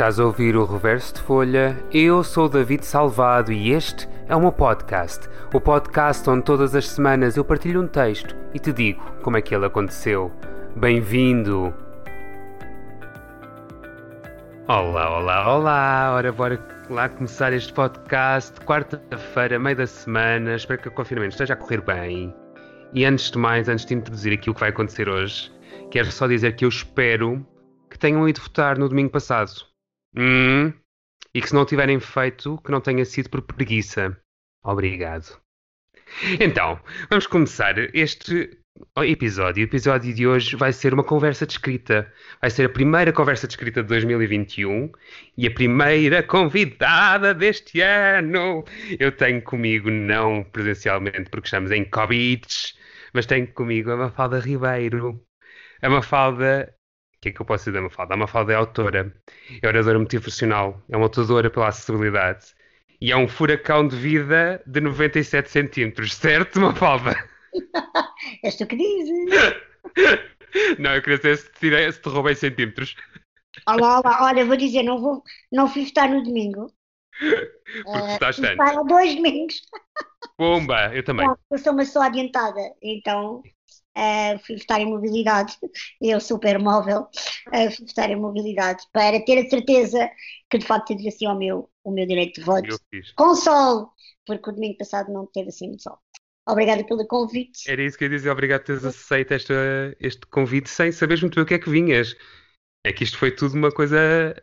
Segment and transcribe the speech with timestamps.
[0.00, 1.76] Estás a ouvir o Reverso de Folha?
[1.92, 5.28] Eu sou o David Salvado e este é o meu podcast.
[5.52, 9.42] O podcast onde todas as semanas eu partilho um texto e te digo como é
[9.42, 10.32] que ele aconteceu.
[10.74, 11.74] Bem-vindo!
[14.66, 16.12] Olá, olá, olá!
[16.14, 16.58] Ora, bora
[16.88, 18.58] lá começar este podcast.
[18.62, 20.54] Quarta-feira, meio da semana.
[20.54, 22.34] Espero que o confinamento esteja a correr bem.
[22.94, 25.52] E antes de mais, antes de introduzir aqui o que vai acontecer hoje,
[25.90, 27.46] quero só dizer que eu espero
[27.90, 29.68] que tenham ido votar no domingo passado.
[30.16, 30.72] Hum,
[31.34, 34.16] e que se não tiverem feito, que não tenha sido por preguiça.
[34.62, 35.40] Obrigado.
[36.40, 38.60] Então, vamos começar este
[39.04, 39.62] episódio.
[39.62, 42.12] O episódio de hoje vai ser uma conversa de escrita.
[42.40, 44.90] Vai ser a primeira conversa de escrita de 2021
[45.36, 48.64] e a primeira convidada deste ano.
[48.98, 52.46] Eu tenho comigo, não presencialmente, porque estamos em Covid,
[53.12, 55.20] mas tenho comigo a Mafalda Ribeiro.
[55.82, 56.74] A Mafalda
[57.20, 58.14] que é que eu posso dizer da Mafalda?
[58.14, 59.14] A Mafalda é autora,
[59.62, 62.54] é oradora motivacional, é uma lutadora pela acessibilidade
[63.00, 67.14] e é um furacão de vida de 97 centímetros, certo, Mafalda?
[68.42, 69.62] És tu que dizes.
[70.78, 72.96] Não, eu queria saber se te, tirei, se te roubei centímetros.
[73.68, 76.72] Olá, olá, olha, vou dizer, não, vou, não fui votar no domingo.
[77.84, 78.60] Porque uh, estás tanto.
[78.60, 79.60] Há dois domingos.
[80.36, 81.28] Pumba, eu também.
[81.50, 83.42] eu sou uma só adiantada, então
[83.96, 85.56] uh, fui votar em mobilidade,
[86.00, 87.08] eu super móvel,
[87.48, 90.10] uh, fui votar em mobilidade para ter a certeza
[90.50, 92.78] que de facto teria assim o meu, o meu direito de voto
[93.16, 93.92] com sol,
[94.26, 95.98] porque o domingo passado não teve assim muito sol.
[96.48, 97.70] Obrigada pelo convite.
[97.70, 99.54] Era isso que eu ia dizer, obrigado por teres aceito esta,
[100.00, 102.16] este convite sem saberes muito bem o que é que vinhas.
[102.84, 104.34] É que isto foi tudo uma coisa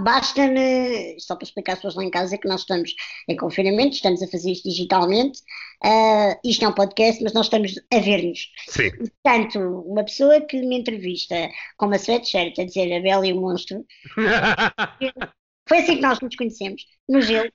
[0.00, 2.94] Basta-me, só para explicar às pessoas lá em casa, que nós estamos
[3.28, 5.40] em confinamento, estamos a fazer isto digitalmente.
[5.84, 8.50] Uh, isto é um podcast, mas nós estamos a ver-nos.
[8.68, 8.90] Sim.
[8.90, 13.40] Portanto, uma pessoa que me entrevista com uma sweatshirt a dizer a Bela e o
[13.40, 13.84] Monstro.
[15.68, 17.50] foi assim que nós nos conhecemos, no gelo.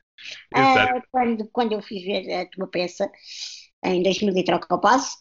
[0.55, 3.09] Uh, quando, quando eu fui ver a tua peça,
[3.83, 5.17] em 2000 e troca ao passo.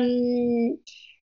[0.00, 0.78] Um,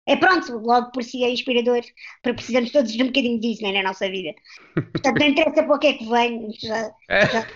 [0.08, 1.82] é pronto, logo por si é inspirador,
[2.22, 4.34] porque precisamos todos de um bocadinho disso né, na nossa vida.
[4.74, 7.26] Portanto, não interessa para o que é que vem, já, é.
[7.26, 7.46] já,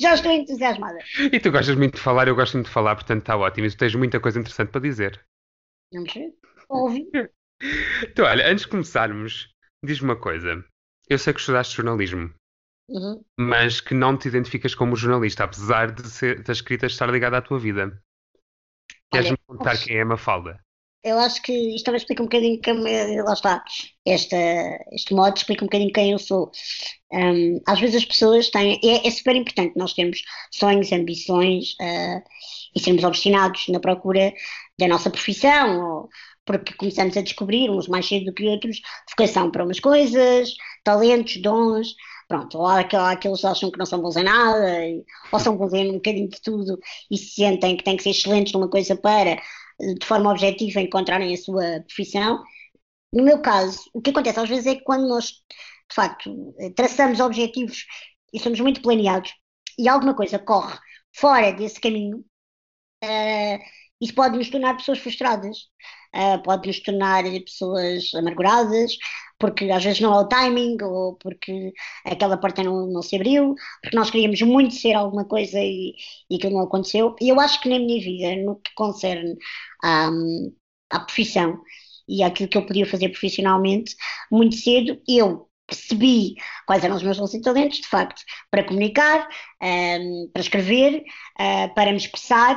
[0.00, 0.98] já, estou entusiasmada.
[1.30, 3.66] E tu gostas muito de falar, eu gosto muito de falar, portanto está ótimo.
[3.66, 5.22] E tu tens muita coisa interessante para dizer.
[5.92, 6.32] Vamos ver,
[6.68, 7.06] ouve.
[8.04, 9.52] Então, olha, antes de começarmos,
[9.84, 10.64] diz-me uma coisa.
[11.08, 12.32] Eu sei que estudaste jornalismo,
[12.88, 13.20] uhum.
[13.36, 17.42] mas que não te identificas como jornalista, apesar de ser, da escrita estar ligada à
[17.42, 18.00] tua vida.
[19.10, 20.64] Queres-me contar quem é a Mafalda?
[21.04, 23.64] Eu acho que isto também explica um bocadinho, que, lá está,
[24.06, 24.36] esta,
[24.92, 26.50] este modo explica um bocadinho quem eu sou.
[27.12, 32.22] Um, às vezes as pessoas têm, é, é, super importante nós termos sonhos, ambições uh,
[32.74, 34.32] e sermos obstinados na procura
[34.78, 36.08] da nossa profissão, ou,
[36.44, 38.80] porque começamos a descobrir, uns mais cedo do que outros,
[39.10, 40.54] vocação para umas coisas,
[40.84, 41.94] talentos, dons,
[42.26, 44.80] pronto, ou há aqueles que acham que não são bons em nada,
[45.32, 46.78] ou são bons em um bocadinho de tudo
[47.10, 49.40] e se sentem que têm que ser excelentes numa coisa para
[49.80, 52.42] de forma objetiva encontrarem a sua profissão.
[53.12, 57.20] No meu caso, o que acontece às vezes é que quando nós, de facto, traçamos
[57.20, 57.84] objetivos
[58.32, 59.32] e somos muito planeados
[59.78, 60.78] e alguma coisa corre
[61.14, 62.18] fora desse caminho,
[63.04, 63.58] uh,
[64.00, 65.56] isso pode nos tornar pessoas frustradas,
[66.14, 68.92] uh, pode nos tornar pessoas amarguradas,
[69.38, 71.72] porque às vezes não há o timing, ou porque
[72.04, 75.94] aquela porta não, não se abriu, porque nós queríamos muito ser alguma coisa e,
[76.30, 77.14] e aquilo não aconteceu.
[77.20, 79.36] E eu acho que na minha vida, no que concerne
[79.82, 80.10] à,
[80.90, 81.60] à profissão
[82.08, 83.94] e àquilo que eu podia fazer profissionalmente,
[84.30, 86.34] muito cedo eu percebi
[86.66, 89.28] quais eram os meus dons e talentos, de facto, para comunicar,
[89.62, 91.04] um, para escrever,
[91.38, 92.56] uh, para me expressar,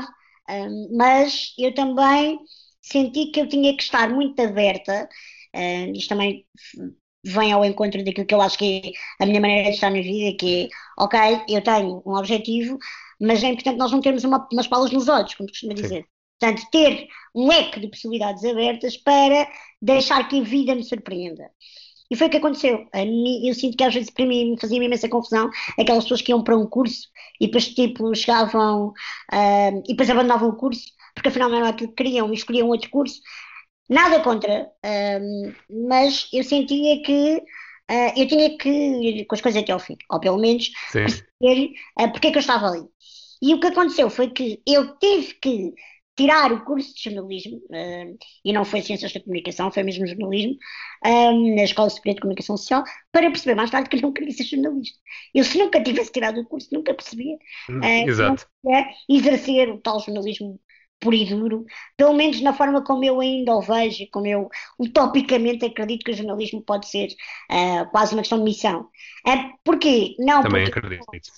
[0.49, 2.39] um, mas eu também
[2.81, 5.07] senti que eu tinha que estar muito aberta
[5.55, 6.45] Uh, isto também
[7.23, 10.01] vem ao encontro daquilo que eu acho que é a minha maneira de estar na
[10.01, 11.19] vida, que é, ok,
[11.49, 12.77] eu tenho um objetivo,
[13.19, 16.01] mas é importante nós não termos uma, umas palas nos olhos, como costuma dizer.
[16.01, 16.05] Sim.
[16.39, 19.47] Portanto, ter um leque de possibilidades abertas para
[19.79, 21.51] deixar que a vida me surpreenda.
[22.09, 22.87] E foi o que aconteceu.
[22.93, 25.49] eu sinto que às vezes para mim me fazia uma imensa confusão
[25.79, 27.07] aquelas pessoas que iam para um curso
[27.39, 31.89] e depois tipo chegavam uh, e depois abandonavam o curso porque afinal não era aquilo
[31.89, 33.21] que queriam e escolhiam outro curso
[33.91, 34.71] Nada contra,
[35.21, 35.53] um,
[35.89, 37.43] mas eu sentia que
[37.91, 40.99] uh, eu tinha que ir com as coisas até ao fim, ou pelo menos Sim.
[40.99, 42.85] perceber uh, porque é que eu estava ali.
[43.41, 45.73] E o que aconteceu foi que eu tive que
[46.15, 50.55] tirar o curso de jornalismo, uh, e não foi Ciências da Comunicação, foi mesmo jornalismo,
[51.05, 54.31] um, na Escola Superior de Comunicação Social, para perceber mais tarde que eu não queria
[54.31, 54.97] ser jornalista.
[55.35, 57.35] Eu, se nunca tivesse tirado o curso, nunca percebia
[57.69, 58.47] uh, Exato.
[59.09, 60.57] exercer o tal jornalismo
[61.01, 61.65] puro e duro,
[61.97, 64.47] pelo menos na forma como eu ainda o vejo, como eu
[64.79, 67.07] utopicamente acredito que o jornalismo pode ser
[67.49, 68.81] uh, quase uma questão de missão.
[69.27, 70.15] Uh, porquê?
[70.19, 71.31] Não Também porque, acredito nisso.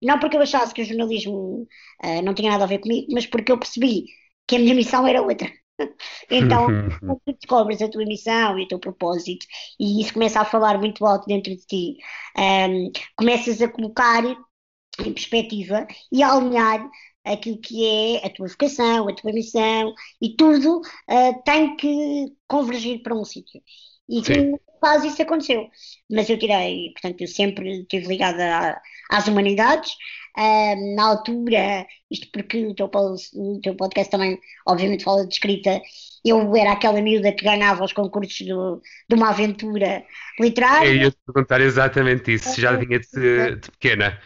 [0.00, 1.66] Não porque eu achasse que o jornalismo
[2.04, 4.06] uh, não tinha nada a ver comigo, mas porque eu percebi
[4.46, 5.50] que a minha missão era outra.
[6.30, 6.66] Então,
[7.00, 9.46] quando tu descobres a tua missão e o teu propósito,
[9.80, 11.96] e isso começa a falar muito alto dentro de ti,
[12.38, 16.86] um, começas a colocar em perspectiva e a alinhar
[17.32, 23.02] aquilo que é a tua vocação, a tua missão e tudo uh, tem que convergir
[23.02, 23.60] para um sítio.
[24.08, 25.68] E que quase isso aconteceu.
[26.10, 28.80] Mas eu tirei, portanto, eu sempre estive ligada
[29.10, 29.92] às humanidades.
[30.36, 32.90] Uh, na altura, isto porque o teu,
[33.34, 35.80] o teu podcast também, obviamente, fala de escrita,
[36.24, 40.04] eu era aquela miúda que ganhava os concursos do, de uma aventura
[40.38, 40.88] literária.
[40.88, 44.18] Eu ia te perguntar exatamente isso, já vinha de, de pequena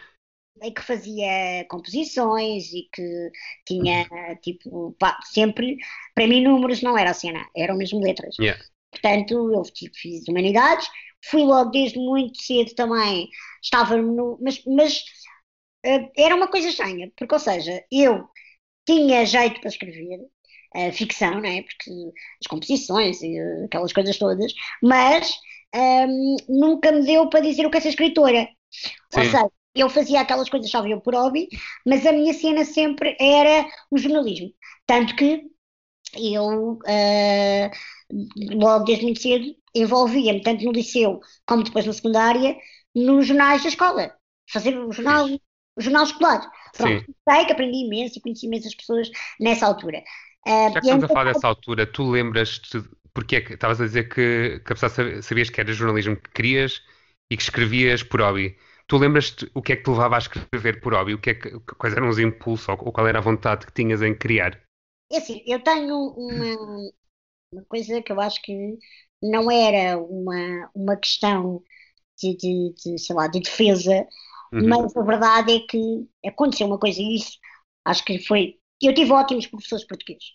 [0.63, 3.31] e que fazia composições e que
[3.65, 4.07] tinha,
[4.41, 5.77] tipo, pá, sempre,
[6.13, 8.35] para mim números não era a cena, eram mesmo letras.
[8.39, 8.61] Yeah.
[8.91, 10.87] Portanto, eu tipo, fiz humanidades,
[11.23, 13.29] fui logo desde muito cedo também,
[13.61, 14.99] estava no, mas, mas
[15.85, 18.25] uh, era uma coisa estranha, porque, ou seja, eu
[18.85, 20.19] tinha jeito para escrever,
[20.75, 21.63] uh, ficção, não é?
[21.63, 21.91] Porque
[22.41, 25.31] as composições e uh, aquelas coisas todas, mas
[25.75, 28.47] um, ehm, nunca me deu para dizer o que é ser escritora.
[28.71, 28.89] Sim.
[29.15, 31.49] Ou seja, eu fazia aquelas coisas só eu por hobby,
[31.85, 34.51] mas a minha cena sempre era o jornalismo.
[34.87, 35.43] Tanto que
[36.17, 37.69] eu, uh,
[38.55, 42.55] logo desde muito cedo, envolvia-me tanto no liceu como depois na secundária,
[42.95, 44.15] nos jornais da escola.
[44.49, 45.27] Fazer o jornal,
[45.75, 46.49] o jornal escolar.
[46.77, 50.03] Pronto, sei que aprendi imenso e conheci imensas pessoas nessa altura.
[50.47, 52.81] Uh, Já que estamos a falar dessa altura, tu lembras-te,
[53.13, 56.29] porque é que estavas a dizer que, que apesar de sabias que era jornalismo que
[56.31, 56.81] querias
[57.29, 58.55] e que escrevias por hobby.
[58.87, 61.15] Tu lembras-te o que é que te levava a escrever por hobby?
[61.15, 63.73] O que é que, quais eram os impulsos ou, ou qual era a vontade que
[63.73, 64.61] tinhas em criar?
[65.11, 66.91] É assim, eu tenho uma,
[67.51, 68.77] uma coisa que eu acho que
[69.21, 71.63] não era uma, uma questão
[72.19, 74.07] de, de, de sei lá, de defesa,
[74.53, 74.67] uhum.
[74.67, 77.37] mas a verdade é que aconteceu uma coisa e isso
[77.85, 78.57] acho que foi.
[78.81, 80.33] Eu tive ótimos professores portugueses.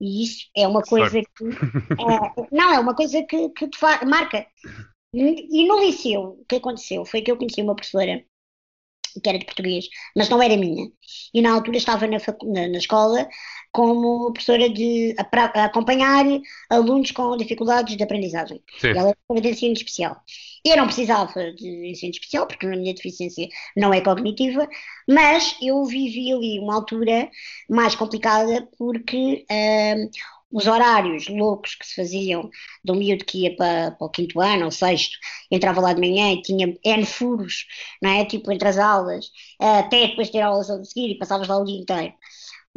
[0.00, 1.28] E isso é uma coisa Sorte.
[1.36, 1.44] que.
[1.92, 4.46] É, não, é uma coisa que, que te marca.
[5.14, 8.24] E no liceu, o que aconteceu foi que eu conheci uma professora
[9.22, 9.86] que era de português,
[10.16, 10.90] mas não era minha.
[11.34, 13.28] E na altura estava na, na, na escola
[13.70, 16.24] como professora de a, a acompanhar
[16.70, 18.62] alunos com dificuldades de aprendizagem.
[18.78, 18.90] Sim.
[18.90, 20.16] Ela era de ensino especial.
[20.64, 24.68] Eu não precisava de ensino especial, porque a minha deficiência não é cognitiva,
[25.08, 27.28] mas eu vivi ali uma altura
[27.68, 30.10] mais complicada porque uh,
[30.52, 32.50] os horários loucos que se faziam
[32.88, 35.16] um miúdo que ia para, para o quinto ano ou sexto,
[35.50, 37.66] entrava lá de manhã e tinha N furos,
[38.02, 38.24] não é?
[38.24, 41.80] Tipo, entre as aulas, até depois ter aulas a seguir e passavas lá o dia
[41.80, 42.14] inteiro.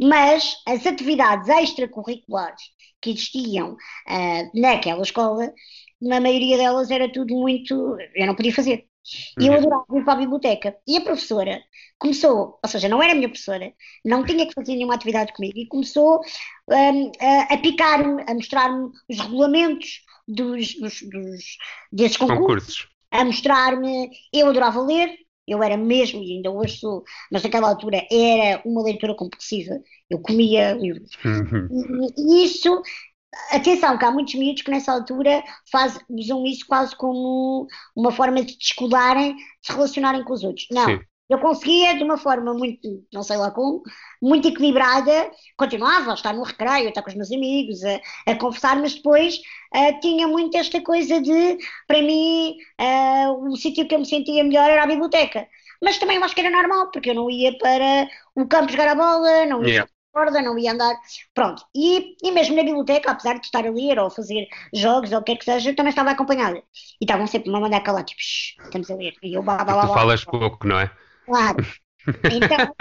[0.00, 2.62] Mas as atividades extracurriculares
[3.00, 5.52] que existiam uh, naquela escola,
[6.00, 7.96] na maioria delas era tudo muito.
[8.14, 8.86] Eu não podia fazer.
[9.40, 9.58] E eu uhum.
[9.58, 10.76] adorava ir para a biblioteca.
[10.86, 11.62] E a professora
[11.98, 13.72] começou, ou seja, não era a minha professora,
[14.04, 16.20] não tinha que fazer nenhuma atividade comigo, e começou
[16.70, 21.56] a, a picar-me, a mostrar-me os regulamentos dos, dos, dos
[21.92, 22.88] desses concursos, concursos.
[23.10, 24.10] a mostrar-me.
[24.32, 25.14] Eu adorava ler,
[25.46, 29.80] eu era mesmo, e ainda hoje sou, mas naquela altura era uma leitura compulsiva.
[30.10, 31.10] Eu comia livros.
[31.24, 32.10] Uhum.
[32.16, 32.82] E, e, isso
[33.50, 38.42] Atenção, que há muitos miúdos que nessa altura faz, usam isso quase como uma forma
[38.42, 40.66] de descolarem, de se relacionarem com os outros.
[40.70, 41.00] Não, Sim.
[41.28, 43.82] Eu conseguia de uma forma muito, não sei lá como,
[44.22, 48.36] muito equilibrada, continuava a estar no recreio, a estar com os meus amigos, a, a
[48.36, 49.40] conversar, mas depois
[49.74, 54.44] uh, tinha muito esta coisa de, para mim, uh, o sítio que eu me sentia
[54.44, 55.46] melhor era a biblioteca.
[55.82, 58.88] Mas também eu acho que era normal, porque eu não ia para o campo jogar
[58.88, 60.94] a bola, não ia yeah corda, não ia andar.
[61.34, 61.62] Pronto.
[61.76, 65.22] E, e mesmo na biblioteca, apesar de estar a ler ou fazer jogos ou o
[65.22, 66.56] que é que seja, também estava acompanhada.
[66.56, 69.12] E estavam sempre a mandar calar, tipo, estamos a ler.
[69.22, 70.90] E eu blá, blá, blá, Tu falas pouco, não é?
[71.26, 71.56] Claro.
[72.30, 72.72] Então,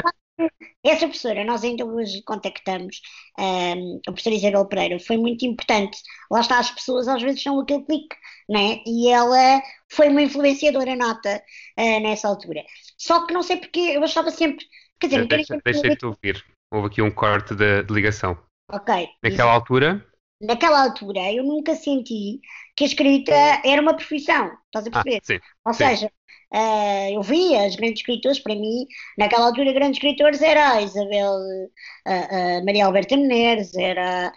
[0.84, 3.02] essa professora, nós ainda hoje contactamos
[3.40, 5.98] um, a professora Isabel Pereira, foi muito importante.
[6.30, 8.16] Lá está, as pessoas às vezes são aquele clique,
[8.48, 8.84] né?
[8.86, 11.42] E ela foi uma influenciadora nota
[11.80, 12.64] uh, nessa altura.
[13.00, 14.64] Só que não sei porque eu achava sempre.
[15.00, 18.38] Quer dizer, deixa, deixa-te ouvir houve aqui um corte de, de ligação.
[18.72, 19.08] Ok.
[19.24, 20.06] Naquela altura?
[20.42, 22.42] Naquela altura eu nunca senti
[22.76, 23.34] que a escrita
[23.64, 25.18] era uma profissão, estás a ah, perceber?
[25.18, 25.86] Ah, sim, Ou sim.
[25.86, 26.12] seja,
[26.54, 28.86] uh, eu via as grandes escritoras, para mim,
[29.18, 34.32] naquela altura grandes escritores era a Isabel, uh, uh, Maria Alberta Menezes, era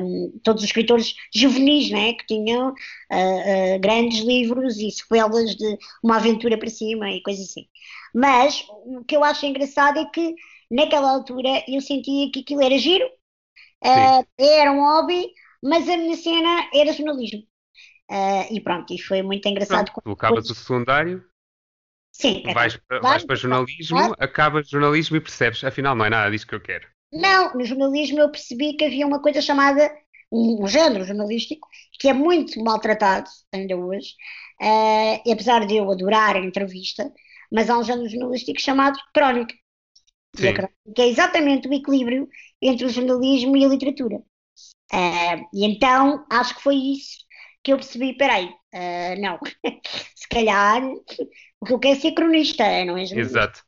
[0.00, 2.74] um, todos os escritores juvenis, né, que tinham
[3.80, 7.66] grandes livros e sequelas de uma aventura para cima e coisas assim.
[8.14, 10.34] Mas o que eu acho engraçado é que
[10.70, 13.08] naquela altura eu sentia que aquilo era giro,
[14.38, 15.26] era um hobby,
[15.62, 17.42] mas a minha cena era jornalismo.
[18.10, 19.90] Uh, e pronto, e foi muito engraçado.
[20.04, 21.24] Acabas o secundário,
[22.12, 26.46] Sim, vais, para, vais para jornalismo, acabas jornalismo e percebes, afinal não é nada disso
[26.46, 26.86] que eu quero.
[27.10, 29.90] Não, no jornalismo eu percebi que havia uma coisa chamada
[30.30, 34.14] um, um género jornalístico que é muito maltratado ainda hoje,
[34.60, 37.10] uh, e apesar de eu adorar a entrevista,
[37.50, 39.54] mas há um género jornalístico chamado crónica.
[40.36, 40.48] Sim.
[40.48, 42.28] A crónica é exatamente o equilíbrio
[42.60, 44.16] entre o jornalismo e a literatura.
[44.92, 47.22] Uh, e então acho que foi isso
[47.62, 49.38] que eu percebi, peraí, uh, não,
[50.14, 53.02] se calhar o que eu quero é ser cronista, não é?
[53.02, 53.62] Exato.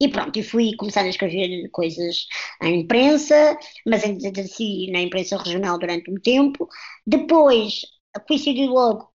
[0.00, 2.26] E pronto, e fui começar a escrever coisas
[2.62, 6.68] em imprensa, mas exerci na imprensa regional durante um tempo.
[7.06, 7.80] Depois
[8.26, 9.08] coincidiu logo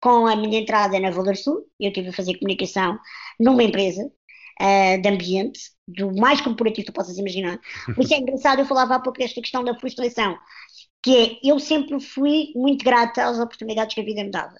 [0.00, 2.98] com a minha entrada na Valor Sul, eu tive a fazer comunicação
[3.40, 7.58] numa empresa uh, de ambiente, do mais corporativo que tu possas imaginar.
[7.94, 10.36] Por isso é engraçado, eu falava há pouco desta questão da frustração
[11.06, 14.56] que é, eu sempre fui muito grata às oportunidades que a vida me dava.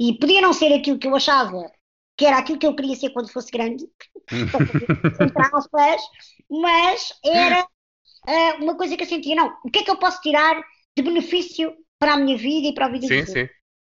[0.00, 1.70] E podia não ser aquilo que eu achava
[2.16, 3.84] que era aquilo que eu queria ser quando fosse grande,
[5.54, 6.00] aspas,
[6.50, 10.22] mas era uh, uma coisa que eu sentia, não, o que é que eu posso
[10.22, 10.62] tirar
[10.96, 13.48] de benefício para a minha vida e para a vida sim, Sim, sim.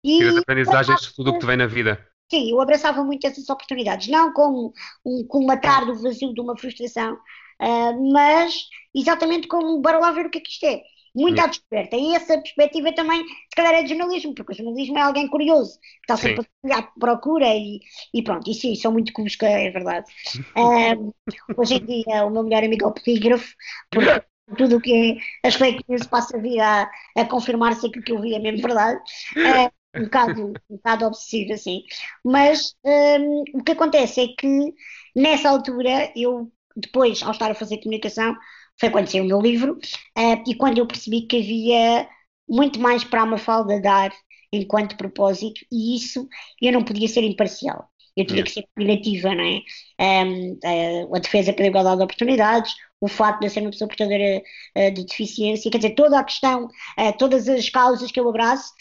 [0.04, 2.04] Tiras aprendizagens de tudo o que te vem na vida.
[2.32, 4.74] Sim, eu abraçava muito essas oportunidades, não como,
[5.06, 8.56] um, como matar do vazio de uma frustração, uh, mas
[8.96, 10.82] exatamente como, bora lá ver o que é que isto é
[11.14, 11.96] muito à descoberta.
[11.96, 15.80] E essa perspectiva também, se calhar, é de jornalismo, porque o jornalismo é alguém curioso,
[15.80, 16.74] que está sempre sim.
[16.74, 17.80] a procura e,
[18.14, 18.50] e, pronto.
[18.50, 20.06] E sim, sou muito cusca, é verdade.
[20.58, 21.12] Um,
[21.58, 23.54] hoje em dia, o meu melhor amigo é o polígrafo,
[23.90, 24.24] porque
[24.58, 28.04] tudo o que é as fake news passa a vir a, a confirmar se aquilo
[28.04, 29.02] que eu vi é mesmo verdade.
[29.38, 31.84] É, um bocado, um bocado obsessivo, assim.
[32.24, 34.74] Mas um, o que acontece é que,
[35.16, 38.36] nessa altura, eu, depois, ao estar a fazer comunicação,
[38.80, 39.74] foi quando saiu o meu livro,
[40.18, 42.08] uh, e quando eu percebi que havia
[42.48, 44.12] muito mais para a Mafalda dar
[44.52, 46.28] enquanto propósito, e isso
[46.62, 47.90] eu não podia ser imparcial.
[48.16, 50.26] Eu tinha que ser combinativa, não é?
[50.26, 53.88] Um, uh, a defesa pela igualdade de oportunidades, o facto de eu ser uma pessoa
[53.88, 54.42] portadora
[54.78, 58.74] uh, de deficiência, quer dizer, toda a questão, uh, todas as causas que eu abraço,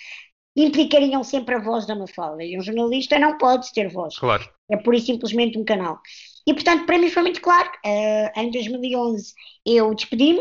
[0.57, 2.43] implicariam sempre a voz da Mafalda.
[2.43, 4.19] E um jornalista não pode ter voz.
[4.19, 4.49] Claro.
[4.69, 6.01] É pura e simplesmente um canal.
[6.47, 7.69] E, portanto, para mim foi muito claro.
[7.85, 9.35] Uh, em 2011
[9.67, 10.41] eu despedi-me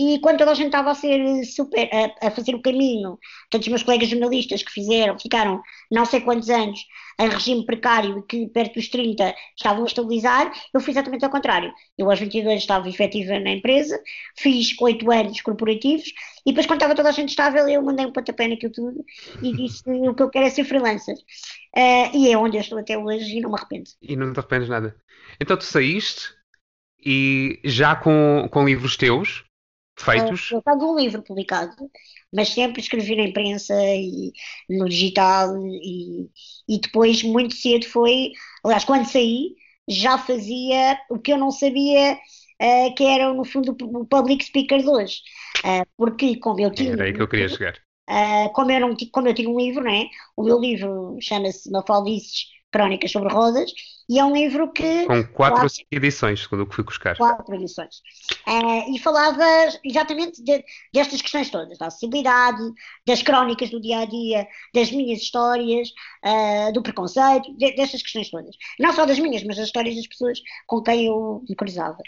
[0.00, 3.18] e quando toda a gente estava a ser super, a, a, fazer o caminho,
[3.50, 6.86] todos os meus colegas jornalistas que fizeram, ficaram não sei quantos anos
[7.20, 11.70] em regime precário que perto dos 30 estavam a estabilizar, eu fiz exatamente ao contrário.
[11.98, 14.00] Eu aos 22 estava efetiva na empresa,
[14.38, 16.14] fiz 8 anos corporativos
[16.46, 19.04] e depois quando estava toda a gente estável eu mandei um pontapé naquilo tudo
[19.42, 21.16] e disse o que eu quero é ser freelancer.
[21.76, 23.90] Uh, e é onde eu estou até hoje e não me arrependo.
[24.00, 24.96] E não te arrependes nada.
[25.38, 26.34] Então tu saíste
[27.04, 29.44] e já com, com livros teus
[30.02, 30.50] feitos?
[30.50, 31.74] Uh, eu tenho um livro publicado,
[32.32, 34.32] mas sempre escrevi na imprensa e
[34.68, 36.28] no digital e,
[36.68, 38.32] e depois muito cedo foi,
[38.64, 39.54] aliás, quando saí
[39.88, 44.78] já fazia o que eu não sabia uh, que era no fundo o public speaker
[44.78, 45.20] de hoje.
[45.64, 46.92] Uh, porque como eu tinha.
[46.92, 47.74] Era aí que eu queria chegar.
[48.08, 50.06] Uh, como, eu não, como eu tinha um livro, né?
[50.36, 53.70] o meu livro chama-se Mafaldices Crónicas sobre Rodas,
[54.10, 55.06] e é um livro que.
[55.06, 57.16] Com quatro edições, segundo o que fui buscar.
[57.16, 58.02] Quatro edições.
[58.44, 59.44] Uh, e falava
[59.84, 62.60] exatamente de, destas questões todas, da acessibilidade,
[63.06, 65.90] das crónicas do dia a dia, das minhas histórias,
[66.24, 68.56] uh, do preconceito, de, destas questões todas.
[68.80, 71.98] Não só das minhas, mas das histórias das pessoas com quem eu me cruzava.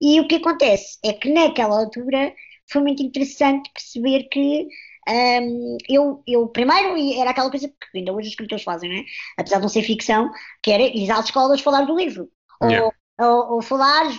[0.00, 2.34] E o que acontece é que naquela altura
[2.68, 4.66] foi muito interessante perceber que
[5.08, 9.04] um, eu, eu, primeiro, era aquela coisa que ainda hoje os escritores fazem, né?
[9.36, 10.30] apesar de não ser ficção,
[10.62, 12.30] que era ir às escolas falar do livro.
[12.62, 12.90] Yeah.
[13.18, 14.10] Ou, ou, ou falar,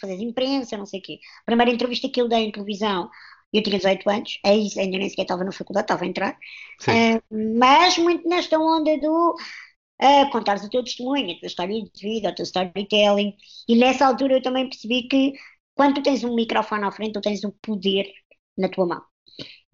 [0.00, 1.18] fazer imprensa, não sei o quê.
[1.42, 3.08] A primeira entrevista que eu dei em televisão,
[3.52, 6.36] eu tinha 18 anos, é isso, ainda nem sequer estava na faculdade, estava a entrar.
[6.82, 9.36] Uh, mas muito nesta onda do
[10.02, 13.34] uh, contares o teu testemunho, a tua história de vida, o teu storytelling.
[13.68, 15.32] E nessa altura eu também percebi que
[15.74, 18.06] quando tu tens um microfone à frente, tu tens o poder
[18.56, 19.02] na tua mão.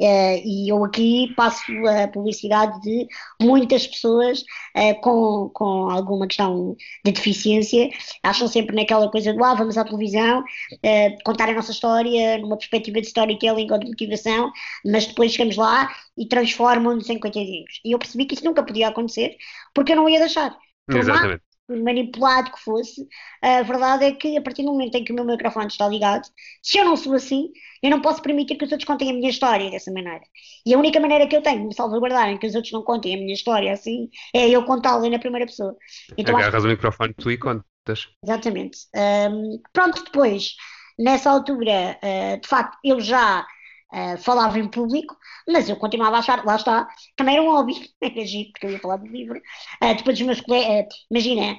[0.00, 3.06] Uh, e eu aqui passo a publicidade de
[3.38, 4.40] muitas pessoas
[4.74, 7.90] uh, com, com alguma questão de deficiência,
[8.22, 12.56] acham sempre naquela coisa do ah, vamos à televisão, uh, contar a nossa história numa
[12.56, 14.50] perspectiva de storytelling ou de motivação,
[14.86, 17.80] mas depois chegamos lá e transformam-nos em coitadinhos.
[17.84, 19.36] E eu percebi que isso nunca podia acontecer
[19.74, 20.56] porque eu não ia deixar.
[20.88, 23.06] Exatamente manipulado que fosse,
[23.42, 26.26] a verdade é que a partir do momento em que o meu microfone está ligado,
[26.62, 27.50] se eu não sou assim,
[27.82, 30.22] eu não posso permitir que os outros contem a minha história dessa maneira.
[30.66, 33.14] E a única maneira que eu tenho de me salvaguardarem que os outros não contem
[33.14, 35.76] a minha história assim é eu contá-la na primeira pessoa.
[36.16, 36.66] Então, Agarras acho...
[36.66, 38.08] o microfone tu e contas.
[38.22, 38.78] Exatamente.
[38.94, 40.54] Um, pronto, depois,
[40.98, 43.46] nessa altura, uh, de facto, eu já
[43.92, 45.16] uh, falava em público,
[45.48, 48.70] mas eu continuava a achar, lá está, também era um hobby, era giro, porque eu
[48.70, 49.38] ia falar do livro.
[49.82, 51.58] Uh, depois os meus colegas, uh, imagina,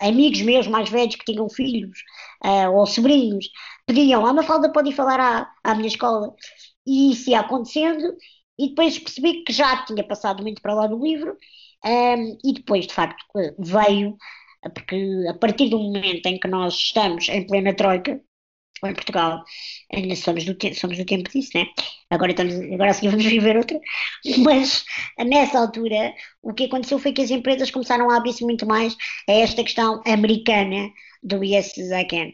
[0.00, 1.98] amigos meus mais velhos que tinham filhos
[2.72, 3.48] ou sobrinhos,
[3.84, 6.32] pediam, ah, uma falda pode ir falar à, à minha escola.
[6.86, 8.16] E isso ia acontecendo,
[8.58, 11.36] e depois percebi que já tinha passado muito para lá do livro,
[11.84, 13.24] um, e depois, de facto,
[13.58, 14.16] veio,
[14.74, 18.20] porque a partir do momento em que nós estamos em plena troika,
[18.86, 19.42] em Portugal,
[19.92, 21.66] ainda somos do, somos do tempo disso, né?
[22.10, 23.78] Agora, estamos, agora a seguir vamos viver outra.
[24.38, 24.84] Mas
[25.18, 28.96] nessa altura, o que aconteceu foi que as empresas começaram a abrir-se muito mais
[29.28, 30.90] a esta questão americana
[31.22, 32.32] do Yes I Can.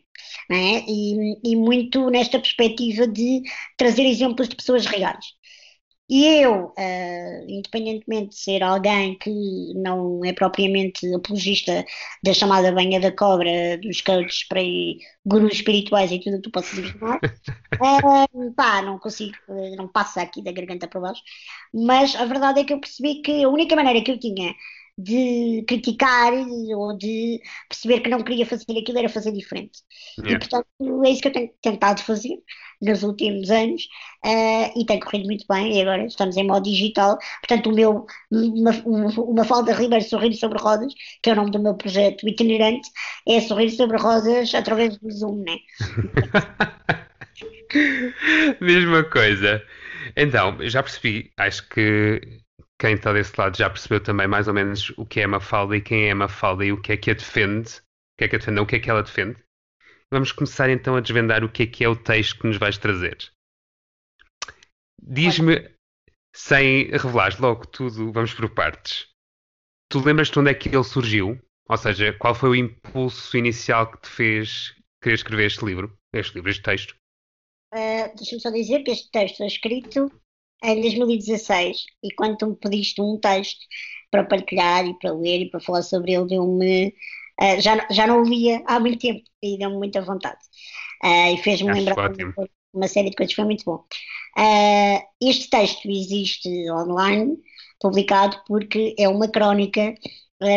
[0.50, 0.84] É?
[0.86, 3.42] E, e muito nesta perspectiva de
[3.76, 5.24] trazer exemplos de pessoas reais.
[6.10, 9.30] E eu, uh, independentemente de ser alguém que
[9.76, 11.84] não é propriamente apologista
[12.24, 14.60] da chamada banha da cobra, dos coaches para
[15.24, 19.36] gurus espirituais e tudo o que tu possas imaginar, uh, pá, não consigo,
[19.76, 21.22] não passa aqui da garganta para baixo,
[21.72, 24.52] mas a verdade é que eu percebi que a única maneira que eu tinha
[25.02, 26.32] de criticar
[26.76, 29.80] ou de perceber que não queria fazer aquilo era fazer diferente.
[30.18, 30.36] Yeah.
[30.36, 32.38] E portanto é isso que eu tenho tentado fazer
[32.80, 33.82] nos últimos anos
[34.24, 38.06] uh, e tem corrido muito bem e agora estamos em modo digital, portanto o meu
[38.30, 38.70] uma,
[39.18, 40.92] uma falda Ribeiro Sorrir sobre Rodas,
[41.22, 42.88] que é o nome do meu projeto itinerante,
[43.28, 45.58] é Sorrir sobre Rodas através do Zoom, né?
[48.60, 49.62] Mesma coisa.
[50.16, 52.20] Então, já percebi, acho que
[52.80, 55.82] quem está desse lado já percebeu também mais ou menos o que é Mafalda e
[55.82, 58.38] quem é Mafalda e o que é que a defende, o que é que a
[58.38, 59.36] defende, não, o que é que ela defende.
[60.10, 62.78] Vamos começar então a desvendar o que é que é o texto que nos vais
[62.78, 63.30] trazer.
[65.00, 65.70] Diz-me,
[66.34, 69.08] sem revelar logo tudo, vamos por partes.
[69.90, 71.38] Tu lembras-te onde é que ele surgiu?
[71.68, 76.34] Ou seja, qual foi o impulso inicial que te fez querer escrever este livro, este
[76.34, 76.96] livro, este texto?
[77.74, 80.10] Uh, Deixa-me só dizer que este texto foi escrito
[80.62, 83.60] em 2016 e quando tu me pediste um texto
[84.10, 86.94] para partilhar e para ler e para falar sobre ele, deu-me.
[87.40, 90.38] Uh, já, já não o lia há muito tempo e deu-me muita vontade.
[91.02, 91.96] Uh, e fez-me lembrar
[92.72, 93.84] uma série de coisas, foi muito bom.
[94.36, 97.36] Uh, este texto existe online,
[97.80, 99.94] publicado, porque é uma crónica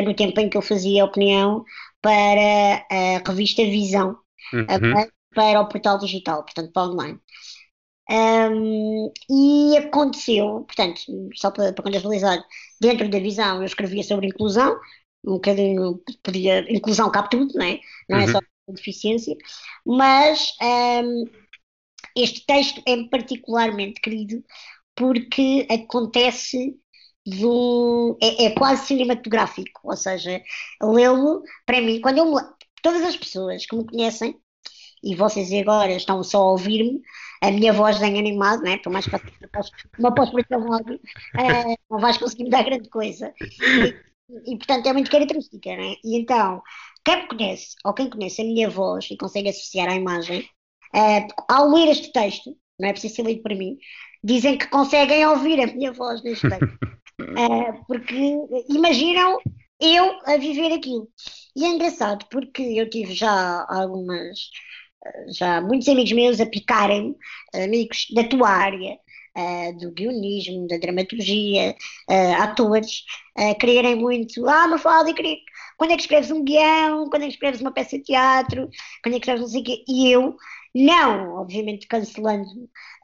[0.06, 1.66] no tempo em que eu fazia opinião
[2.02, 4.18] para a revista Visão,
[4.54, 4.66] uhum.
[5.36, 7.20] para o portal digital, portanto para online.
[8.10, 11.00] Um, e aconteceu, portanto,
[11.36, 12.44] só para, para contextualizar,
[12.80, 14.78] dentro da visão eu escrevia sobre inclusão,
[15.26, 17.80] um bocadinho, podia, inclusão cabe tudo, não é?
[18.10, 18.24] Não uhum.
[18.26, 18.40] é só
[18.70, 19.36] deficiência,
[19.86, 21.26] mas um,
[22.16, 24.44] este texto é particularmente querido
[24.96, 26.78] porque acontece
[27.26, 30.42] do, é, é quase cinematográfico, ou seja,
[30.82, 32.42] lê-lo, para mim, quando eu me,
[32.82, 34.38] todas as pessoas que me conhecem,
[35.04, 37.02] e vocês agora estão só a ouvir-me,
[37.42, 38.78] a minha voz vem animado, né?
[38.78, 39.16] por mais que
[40.00, 43.34] uma pós-produção áudio, uh, não vais conseguir me dar grande coisa.
[43.42, 45.96] E, e, portanto é muito característica, né?
[46.04, 46.62] E então,
[47.04, 50.48] quem me conhece, ou quem conhece a minha voz e consegue associar à imagem,
[50.96, 53.78] uh, ao ler este texto, não é preciso ser lido para mim,
[54.24, 56.80] dizem que conseguem ouvir a minha voz neste texto.
[57.20, 58.38] Uh, porque
[58.70, 59.38] imaginam
[59.82, 61.10] eu a viver aquilo.
[61.56, 64.40] E é engraçado porque eu tive já algumas
[65.28, 67.16] já muitos amigos meus a picarem,
[67.54, 68.98] amigos da tua área,
[69.38, 71.76] uh, do guionismo, da dramaturgia,
[72.10, 73.04] uh, atores,
[73.38, 75.38] uh, quererem muito, ah, Mafalda, queria...
[75.78, 78.70] quando é que escreves um guião, quando é que escreves uma peça de teatro,
[79.04, 80.36] quando é que escreves não sei o quê, e eu
[80.76, 82.48] não, obviamente, cancelando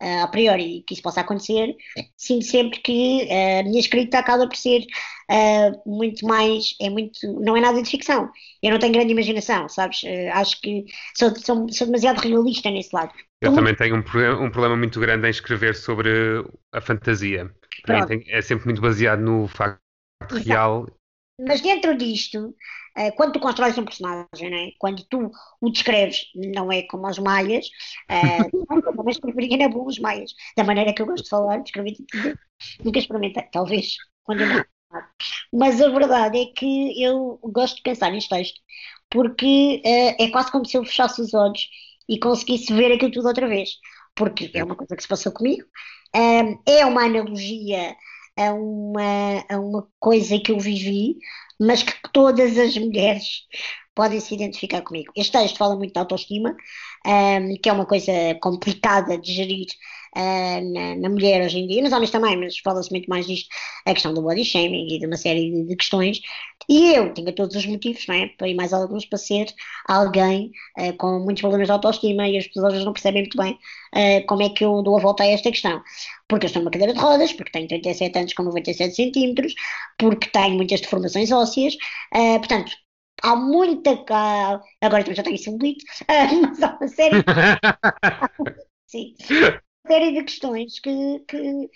[0.01, 1.75] uh, a priori que isso possa acontecer,
[2.17, 4.81] sinto sempre que uh, a minha escrita acaba por ser
[5.29, 8.31] uh, muito mais, é muito, não é nada de ficção.
[8.63, 10.01] Eu não tenho grande imaginação, sabes?
[10.33, 13.13] acho que sou, sou, sou, demasiado realista nesse lado.
[13.39, 16.09] Eu também tenho um, um, problema muito grande em escrever sobre
[16.73, 17.49] a fantasia.
[18.07, 19.79] Tem, é sempre muito baseado no facto
[20.31, 20.43] Exato.
[20.43, 20.87] real.
[21.39, 22.53] Mas dentro disto,
[22.99, 24.71] uh, quando tu constróis um personagem, né?
[24.77, 25.31] quando tu
[25.61, 27.67] o descreves, não é como os maias,
[28.09, 31.57] uh, não, mas preferia na boa os maias, da maneira que eu gosto de falar,
[31.57, 31.95] descrever
[32.83, 34.63] nunca experimentei, talvez, quando eu não
[35.53, 38.59] mas a verdade é que eu gosto de pensar neste texto,
[39.09, 41.67] porque uh, é quase como se eu fechasse os olhos
[42.07, 43.69] e conseguisse ver aquilo tudo outra vez,
[44.15, 45.63] porque é uma coisa que se passou comigo,
[46.65, 47.95] é uma analogia
[48.39, 51.17] a uma, a uma coisa que eu vivi,
[51.59, 53.43] mas que todas as mulheres
[53.93, 55.11] podem se identificar comigo.
[55.15, 56.55] Este texto fala muito de autoestima,
[57.05, 59.67] um, que é uma coisa complicada de gerir
[60.15, 63.49] uh, na, na, mulher hoje em dia, nos homens também, mas fala-se muito mais disto,
[63.85, 66.21] a questão do body shaming e de uma série de, de questões.
[66.69, 68.31] E eu tinha todos os motivos, não é?
[68.43, 69.47] E mais alguns para ser
[69.87, 74.25] alguém uh, com muitos problemas de autoestima e as pessoas não percebem muito bem uh,
[74.27, 75.81] como é que eu dou a volta a esta questão.
[76.27, 79.53] Porque eu estou numa cadeira de rodas, porque tenho 37 anos com 97 centímetros,
[79.97, 81.73] porque tenho muitas deformações ósseas,
[82.15, 82.71] uh, portanto,
[83.23, 83.91] há muita.
[84.81, 87.15] Agora também já tenho celulite, mas há uma série.
[88.87, 89.15] Sim.
[89.29, 91.69] Uma série de questões que, que,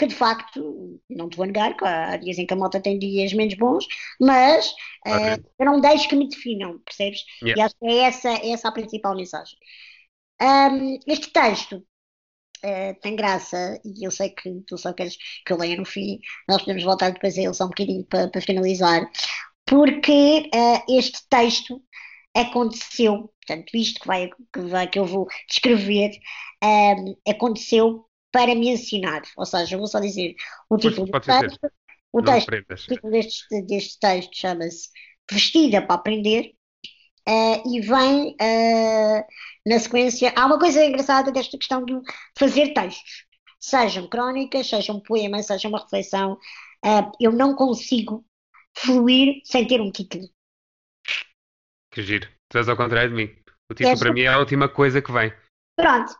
[0.00, 3.34] que de facto, não te vou negar, há dias em que a moto tem dias
[3.34, 3.86] menos bons,
[4.18, 4.70] mas
[5.06, 7.22] uh, eu não deixo que me definam, percebes?
[7.42, 7.60] Yeah.
[7.60, 9.58] E acho que é essa, é essa a principal mensagem.
[10.40, 11.86] Um, este texto
[12.64, 16.18] uh, tem graça, e eu sei que tu só queres que eu leia no fim,
[16.48, 19.06] nós podemos voltar depois a ele só um bocadinho para, para finalizar,
[19.66, 21.82] porque uh, este texto
[22.34, 26.12] aconteceu, portanto, isto que, vai, que, vai, que eu vou descrever,
[27.28, 29.22] aconteceu para me ensinar.
[29.36, 30.34] Ou seja, eu vou só dizer
[30.68, 31.58] o título do texto.
[32.12, 34.88] O, texto, o título deste, deste texto chama-se
[35.30, 36.54] Vestida para Aprender
[37.28, 39.24] uh, e vem uh,
[39.66, 40.32] na sequência.
[40.36, 42.00] Há uma coisa engraçada desta questão de
[42.36, 43.26] fazer textos,
[43.60, 46.32] sejam crónicas, sejam poemas, seja uma reflexão.
[46.84, 48.24] Uh, eu não consigo
[48.76, 50.28] fluir sem ter um título.
[51.92, 52.28] Que giro.
[52.48, 53.36] Tu és ao contrário de mim.
[53.70, 55.32] O título para mim é a última coisa que vem.
[55.76, 56.12] Pronto,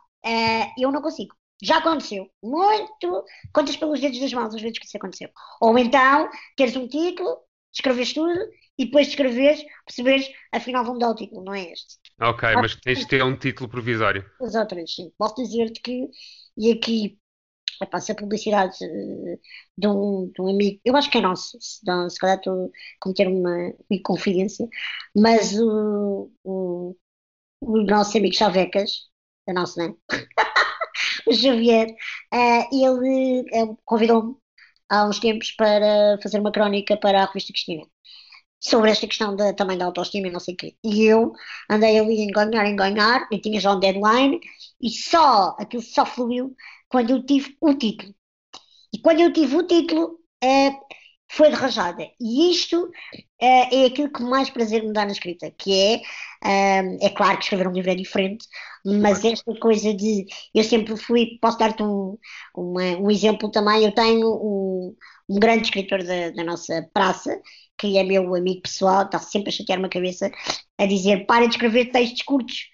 [0.78, 1.34] eu não consigo.
[1.62, 2.28] Já aconteceu.
[2.42, 3.24] Muito.
[3.52, 5.28] Contas pelos dedos das mãos as vezes que isso aconteceu.
[5.60, 7.38] Ou então, teres um título,
[7.72, 8.32] escreves tudo
[8.78, 11.98] e depois de escreveres, perceberes, afinal vão dar o título, não é este.
[12.18, 14.24] Ok, ah, mas tens de ter um título provisório.
[14.40, 15.12] Exatamente, sim.
[15.18, 16.08] Posso dizer-te que,
[16.56, 17.18] e aqui
[17.90, 19.38] passa a publicidade eh,
[19.76, 22.68] de um, de um, amigo, eu acho que é nosso, se, se calhar estou a
[23.00, 24.66] cometer uma, uma confidência,
[25.16, 26.96] mas o, o,
[27.60, 29.08] o nosso amigo Chavecas,
[29.46, 29.94] é nosso, não é?
[31.26, 31.88] o Xavier,
[32.32, 34.36] uh, ele uh, convidou-me
[34.88, 37.84] há uns tempos para fazer uma crónica para a revista Cristina
[38.60, 40.76] sobre esta questão de, também da autoestima e não sei o quê.
[40.84, 41.32] E eu
[41.70, 44.38] andei ali a enganhar, enganhar, e tinha já um deadline,
[44.80, 46.54] e só, aquilo só fluiu
[46.88, 48.14] quando eu tive o título.
[48.92, 50.99] E quando eu tive o título, uh,
[51.30, 52.08] foi de rajada.
[52.20, 52.90] E isto uh,
[53.40, 55.96] é aquilo que mais prazer me dá na escrita, que é,
[56.44, 58.46] uh, é claro que escrever um livro é diferente,
[58.84, 62.18] mas esta coisa de, eu sempre fui, posso dar-te um,
[62.54, 64.96] uma, um exemplo também, eu tenho um,
[65.28, 67.40] um grande escritor da, da, nossa praça,
[67.78, 70.30] que é meu amigo pessoal, está sempre a chatear-me a cabeça,
[70.78, 72.64] a dizer, para de escrever textos curtos,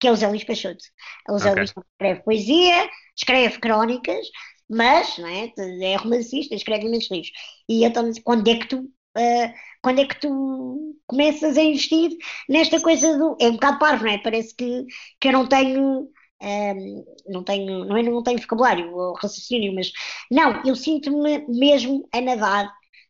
[0.00, 0.84] que é o Zé Luís Peixoto.
[1.28, 1.62] O Zé okay.
[1.62, 4.26] Luís escreve poesia, escreve crónicas,
[4.68, 5.52] mas não é,
[5.82, 7.32] é romancista, escreve imensos livros.
[7.68, 8.78] E então, quando é que tu
[9.16, 9.52] uh,
[9.82, 12.10] quando é que tu começas a investir
[12.48, 13.36] nesta coisa do.
[13.40, 14.18] É um bocado parvo, não é?
[14.18, 14.84] Parece que,
[15.20, 15.82] que eu não tenho.
[15.82, 19.90] Um, ehm, não tenho, não é não tenho vocabulário ou raciocínio, mas
[20.30, 22.64] não, eu sinto-me mesmo a nadar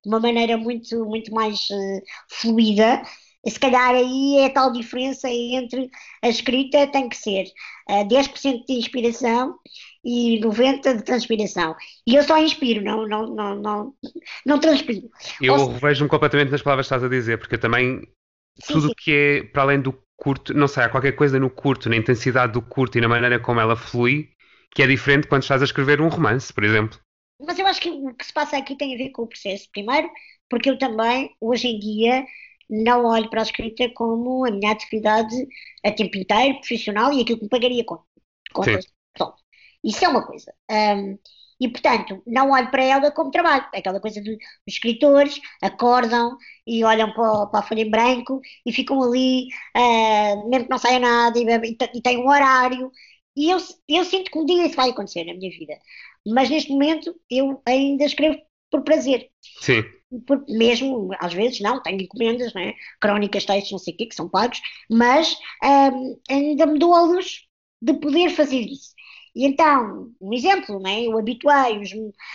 [0.05, 3.03] de uma maneira muito, muito mais uh, fluida.
[3.49, 5.91] Se calhar aí é a tal diferença entre
[6.23, 7.45] a escrita tem que ser
[7.89, 9.57] uh, eh, 10% de inspiração
[10.07, 11.75] e 90 de transpiração.
[12.07, 13.95] E eu só inspiro, não, não, não, não,
[14.47, 15.11] não transpiro.
[15.43, 18.03] Eu vejo-me completamente nas palavras que estás a dizer, porque eu também,
[18.63, 21.89] sim, tudo que é para além do curto, não sei, há qualquer coisa no curto,
[21.89, 24.31] na intensidade do curto e na maneira como ela flui,
[24.73, 27.01] que é diferente quando estás a escrever um romance, por exemplo.
[27.45, 29.69] Mas eu acho que o que se passa aqui tem a ver com o processo.
[29.73, 30.09] Primeiro,
[30.49, 32.25] porque eu também, hoje em dia,
[32.71, 35.35] não olho para a escrita como a minha atividade
[35.85, 38.01] a tempo inteiro, profissional e aquilo que me pagaria com
[38.53, 38.85] contas.
[38.85, 38.91] Sim.
[39.87, 40.53] Isso é uma coisa.
[40.71, 41.17] Um,
[41.61, 43.67] e, portanto, não olho para ela como trabalho.
[43.73, 48.73] É aquela coisa dos escritores acordam e olham para, para, a folha em branco e
[48.73, 49.47] ficam ali,
[49.77, 52.91] uh, mesmo que não saia nada, e, e, e têm um horário.
[53.37, 55.75] E eu, eu sinto que um dia isso vai acontecer na minha vida.
[56.27, 58.39] Mas neste momento eu ainda escrevo
[58.71, 59.31] por prazer.
[59.61, 59.85] Sim.
[60.27, 62.75] Por, mesmo, às vezes, não, tenho encomendas, né?
[63.01, 67.03] crónicas, textos, não sei o quê, que são pagos, mas um, ainda me dou a
[67.03, 67.47] luz
[67.83, 68.96] de poder fazer isso.
[69.37, 71.03] E então, um exemplo, né?
[71.03, 71.91] eu habituei os,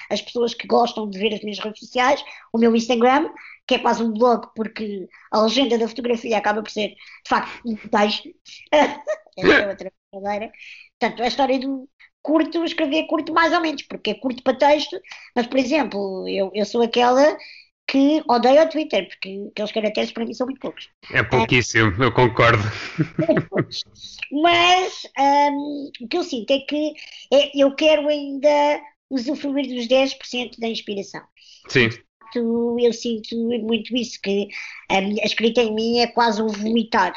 [0.08, 3.28] as pessoas que gostam de ver as minhas redes sociais, o meu Instagram,
[3.66, 6.96] que é quase um blog, porque a legenda da fotografia acaba por ser, de
[7.28, 8.30] facto, um texto.
[8.72, 9.02] Essa
[9.38, 10.52] é outra brincadeira.
[11.00, 11.90] Portanto, a história do
[12.22, 15.00] curto, escrever curto mais ou menos, porque é curto para texto,
[15.36, 17.36] mas, por exemplo, eu, eu sou aquela
[17.92, 20.90] que odeio o Twitter, porque aqueles caracteres para mim são muito poucos.
[21.12, 22.64] É pouquíssimo, é, eu concordo.
[24.32, 26.94] Mas um, o que eu sinto é que
[27.34, 31.22] é, eu quero ainda usufruir dos 10% da inspiração.
[31.68, 31.90] Sim.
[32.34, 34.48] Eu sinto muito isso, que
[34.90, 37.14] a, a escrita em mim é quase um vomitar.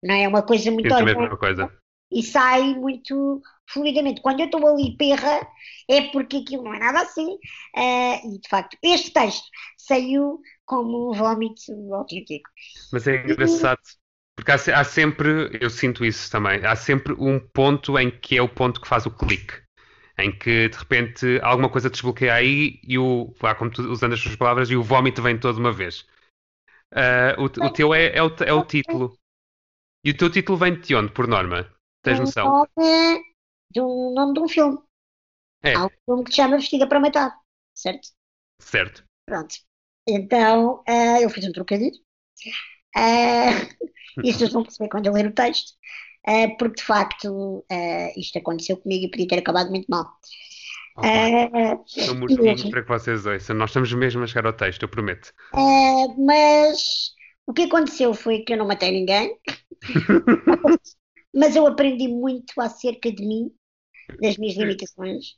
[0.00, 0.22] Não é?
[0.22, 1.36] é uma coisa muito orgânica.
[1.36, 1.68] coisa.
[2.12, 4.20] E sai muito fluidamente.
[4.20, 5.46] Quando eu estou ali perra,
[5.88, 7.34] é porque aquilo não é nada assim.
[7.76, 12.48] Uh, e de facto, este texto saiu como um vómito autêntico.
[12.92, 13.80] Mas é engraçado,
[14.36, 18.42] porque há, há, sempre, eu sinto isso também, há sempre um ponto em que é
[18.42, 19.64] o ponto que faz o clique.
[20.18, 24.20] Em que de repente alguma coisa desbloqueia aí e o, vá, como tu, usando as
[24.20, 26.06] suas palavras, e o vómito vem todo uma vez.
[26.90, 29.18] Uh, o, o, teu é, é, o, é o título.
[30.02, 31.70] E o teu título vem de onde, por norma?
[32.02, 32.66] Tens noção?
[33.70, 34.78] Do nome de um filme.
[35.62, 35.74] É.
[35.74, 37.36] Há um filme que se chama Vestida para Matar,
[37.74, 38.08] certo?
[38.60, 39.04] Certo.
[39.26, 39.54] Pronto.
[40.08, 41.96] Então, uh, eu fiz um trocadilho.
[42.96, 43.66] Uh,
[44.22, 45.72] e as pessoas vão perceber quando eu ler o texto,
[46.26, 47.64] uh, porque de facto
[48.16, 50.06] isto aconteceu comigo e podia ter acabado muito mal.
[50.96, 53.54] Uh, Estou mortinho para que vocês ouçam.
[53.56, 55.32] Nós estamos mesmo a chegar ao texto, eu prometo.
[56.18, 57.10] mas
[57.46, 59.36] o que aconteceu foi que eu não matei ninguém,
[61.36, 63.54] mas eu aprendi muito acerca de mim,
[64.22, 65.34] das minhas limitações,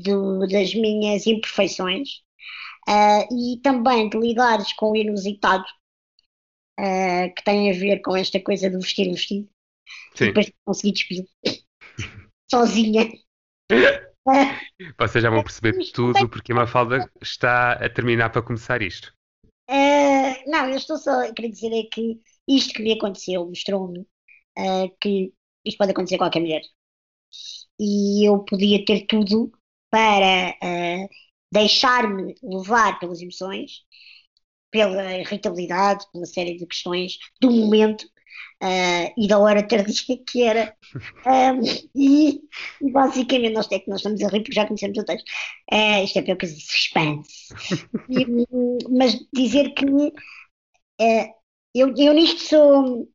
[0.00, 2.22] do, das minhas imperfeições
[2.88, 5.64] uh, e também de lidares com o inusitado
[6.80, 9.48] uh, que tem a ver com esta coisa do vestir o vestido.
[10.14, 10.26] Sim.
[10.26, 11.24] Depois consegui despir
[12.50, 13.08] sozinha.
[14.98, 19.12] Vocês já vão perceber tudo porque a Mafalda está a terminar para começar isto.
[19.70, 24.06] Uh, não, eu estou só a querer dizer é que isto que me aconteceu mostrou-me
[24.58, 25.32] uh, que
[25.64, 26.62] isto pode acontecer a qualquer mulher.
[27.78, 29.52] E eu podia ter tudo
[29.90, 31.08] para uh,
[31.52, 33.82] deixar-me levar pelas emoções,
[34.70, 38.02] pela irritabilidade, pela série de questões do momento
[38.62, 40.74] uh, e da hora tardia que era.
[41.24, 41.62] Um,
[41.94, 42.40] e
[42.92, 45.24] basicamente, nós, é que nós estamos a rir porque já conhecemos o texto.
[45.72, 47.54] Uh, isto é pior que suspense.
[48.10, 48.26] E,
[48.90, 50.12] mas dizer que uh,
[51.74, 53.08] eu, eu nisto sou.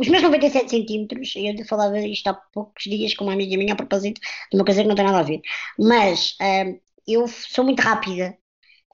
[0.00, 3.76] Os meus 97 centímetros, eu falava isto há poucos dias com uma amiga minha a
[3.76, 5.40] propósito de uma coisa que não tem nada a ver,
[5.78, 8.36] mas uh, eu sou muito rápida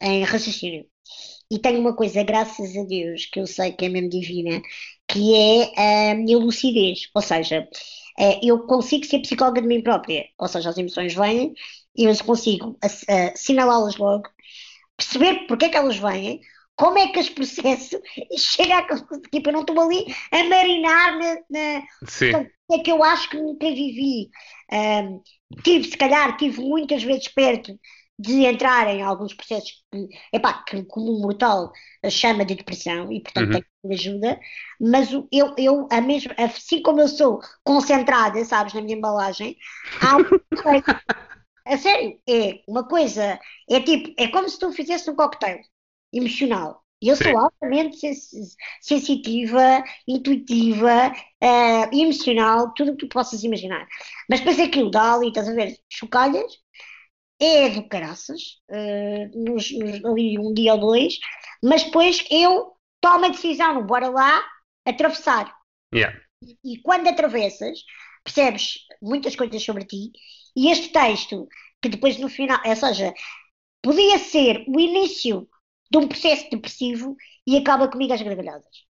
[0.02, 0.86] em raciocínio.
[1.50, 4.60] E tenho uma coisa, graças a Deus, que eu sei que é mesmo divina,
[5.08, 7.08] que é a minha lucidez.
[7.14, 7.68] Ou seja,
[8.18, 10.26] eh, eu consigo ser psicóloga de mim própria.
[10.38, 11.54] Ou seja, as emoções vêm
[11.96, 12.78] e eu consigo
[13.34, 14.28] assinalá-las logo,
[14.96, 16.40] perceber porque é que elas vêm,
[16.76, 17.98] como é que as processo
[18.30, 18.96] e chegar a
[19.30, 21.82] tipo, eu não estou ali a marinar na, na
[22.72, 24.28] é que eu acho que nunca vivi.
[24.72, 25.22] Um,
[25.62, 27.78] tive, se calhar, tive muitas vezes perto
[28.18, 31.70] de entrar em alguns processos que, epá, que como um mortal
[32.10, 33.60] chama de depressão e portanto uhum.
[33.60, 34.40] tem ajuda,
[34.80, 39.56] mas eu, eu a mesmo, assim como eu sou concentrada, sabes, na minha embalagem,
[40.00, 40.16] há
[41.66, 43.38] a sério, é uma coisa,
[43.70, 45.60] é tipo, é como se tu fizesse um cocktail
[46.12, 46.82] emocional.
[47.00, 47.24] Eu Sim.
[47.24, 47.98] sou altamente
[48.80, 53.86] sensitiva, intuitiva, uh, emocional, tudo o que tu possas imaginar.
[54.28, 56.58] Mas depois aquilo dá ali, estás a ver, chocalhas,
[57.38, 58.40] é do caraças,
[58.70, 61.18] uh, nos, nos, ali um dia ou dois,
[61.62, 64.42] mas depois eu tomo a decisão, bora lá,
[64.86, 65.54] atravessar.
[65.94, 66.18] Yeah.
[66.42, 67.80] E, e quando atravessas,
[68.24, 70.12] percebes muitas coisas sobre ti,
[70.56, 71.46] e este texto,
[71.82, 73.12] que depois no final, ou seja,
[73.82, 75.46] podia ser o início
[75.90, 78.86] de um processo depressivo e acaba comigo às gargalhadas.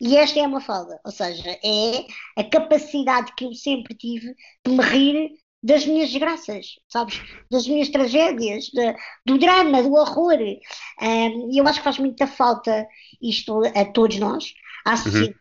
[0.00, 4.72] E esta é uma falda, ou seja, é a capacidade que eu sempre tive de
[4.72, 5.30] me rir
[5.62, 7.20] das minhas desgraças, sabes?
[7.50, 10.38] Das minhas tragédias, de, do drama, do horror.
[11.00, 12.86] Um, e eu acho que faz muita falta
[13.20, 14.52] isto a todos nós,
[14.84, 15.36] à sociedade.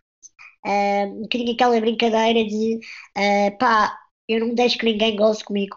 [0.63, 1.17] Uhum.
[1.17, 2.75] Um bocadinho aquela brincadeira de
[3.17, 5.75] uh, pá, eu não deixo que ninguém goze comigo,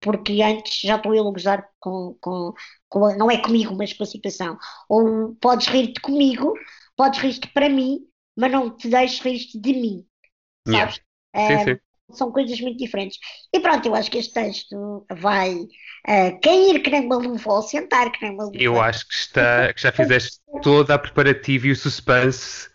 [0.00, 2.52] porque antes já estou eu a gozar com, com,
[2.88, 4.58] com, não é comigo, mas com a situação.
[4.88, 6.54] Ou podes rir-te comigo,
[6.96, 8.00] podes rir-te para mim,
[8.36, 10.06] mas não te deixes rir-te de mim,
[10.66, 11.00] sabes?
[11.34, 11.64] Yeah.
[11.64, 11.80] Sim, sim
[12.10, 13.18] são coisas muito diferentes.
[13.52, 17.62] E pronto, eu acho que este texto vai uh, cair que nem uma luva ou
[17.62, 18.56] sentar que nem uma luva.
[18.58, 22.68] Eu acho que, está, que já fizeste toda a preparativa e o suspense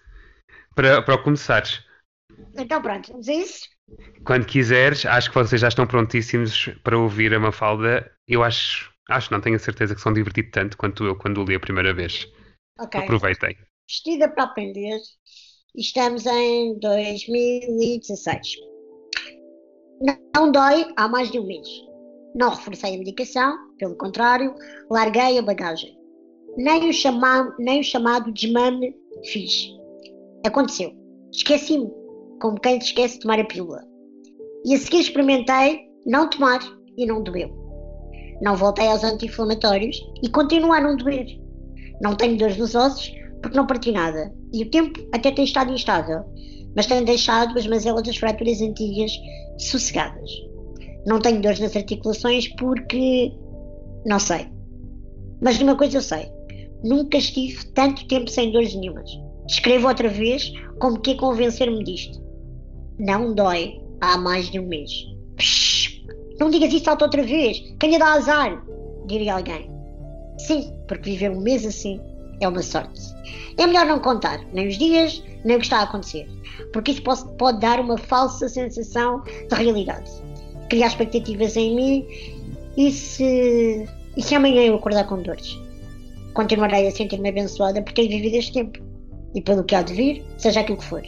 [0.75, 1.83] para, para começares.
[2.55, 3.72] Então pronto, vamos a isso?
[4.25, 8.09] Quando quiseres, acho que vocês já estão prontíssimos para ouvir a Mafalda.
[8.27, 11.45] Eu acho, acho não tenho a certeza que são divertido tanto quanto eu quando o
[11.45, 12.27] li a primeira vez.
[12.79, 13.01] Okay.
[13.01, 13.57] Aproveitem.
[13.87, 14.97] Vestida para aprender,
[15.75, 18.55] estamos em 2016.
[20.35, 21.67] Não dói há mais de um mês.
[22.35, 24.55] Não reforcei a medicação, pelo contrário,
[24.89, 25.95] larguei a bagagem.
[26.57, 29.69] Nem o, chama, nem o chamado desmame fiz.
[30.45, 30.93] Aconteceu.
[31.31, 31.89] Esqueci-me,
[32.41, 33.83] como quem esquece de tomar a pílula.
[34.65, 36.59] E a seguir experimentei não tomar
[36.97, 37.49] e não doeu.
[38.41, 41.25] Não voltei aos anti-inflamatórios e continua a não doer.
[42.01, 44.33] Não tenho dores nos ossos porque não parti nada.
[44.53, 46.23] E o tempo até tem estado instável,
[46.75, 49.11] mas tenho deixado as mazelas das fraturas antigas
[49.57, 50.29] sossegadas.
[51.05, 53.31] Não tenho dores nas articulações porque
[54.05, 54.47] não sei.
[55.41, 56.31] Mas de uma coisa eu sei.
[56.83, 59.09] Nunca estive tanto tempo sem dores nenhumas.
[59.49, 62.22] Escrevo outra vez como que convencer-me disto.
[62.99, 64.91] Não dói há mais de um mês.
[65.37, 66.05] Psh,
[66.39, 67.59] não digas isso alto outra vez.
[67.79, 68.63] Quem lhe dá azar?
[69.07, 69.69] Diria alguém.
[70.37, 71.99] Sim, porque viver um mês assim
[72.41, 73.01] é uma sorte.
[73.57, 76.27] É melhor não contar nem os dias, nem o que está a acontecer,
[76.71, 80.09] porque isso pode, pode dar uma falsa sensação de realidade.
[80.69, 82.07] Criar expectativas em mim
[82.75, 85.57] e se, e se amanhã eu acordar com dores?
[86.33, 88.79] Continuarei a sentir-me abençoada por ter vivido este tempo
[89.35, 91.03] e pelo que há de vir, seja aquilo que for.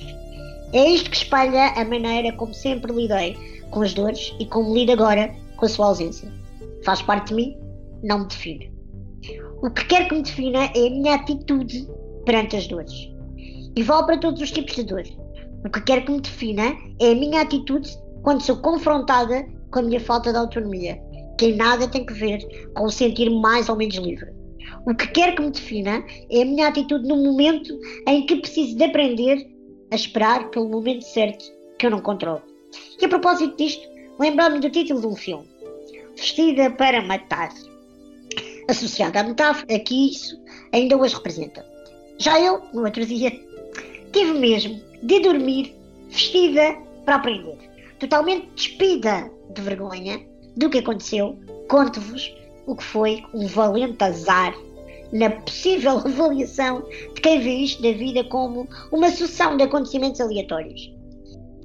[0.74, 3.38] É isto que espalha a maneira como sempre lidei
[3.72, 6.32] com as dores e como lido agora com a sua ausência.
[6.84, 7.58] Faz parte de mim,
[8.04, 8.72] não me define.
[9.62, 11.88] O que quer que me defina é a minha atitude
[12.26, 13.10] perante as dores.
[13.76, 15.04] E vale para todos os tipos de dor.
[15.66, 17.90] O que quer que me defina é a minha atitude
[18.22, 21.02] quando sou confrontada com a minha falta de autonomia,
[21.38, 22.40] que em nada tem que ver
[22.74, 24.34] com o sentir mais ou menos livre.
[24.86, 28.78] O que quer que me defina é a minha atitude no momento em que preciso
[28.78, 29.55] de aprender
[29.96, 31.46] a esperar pelo momento certo
[31.80, 32.42] que eu não controlo.
[33.02, 33.88] E a propósito disto,
[34.20, 35.48] lembrar-me do título um filme,
[36.18, 37.50] Vestida para Matar.
[38.68, 40.38] Associado à metáfora, é que isso
[40.74, 41.66] ainda hoje representa.
[42.18, 43.32] Já eu, no outro dia,
[44.12, 45.74] tive mesmo de dormir
[46.10, 47.58] vestida para aprender.
[47.98, 50.20] Totalmente despida de vergonha
[50.58, 54.54] do que aconteceu, conto-vos o que foi um valente azar
[55.12, 60.94] na possível avaliação de quem vê isto da vida como uma sucessão de acontecimentos aleatórios.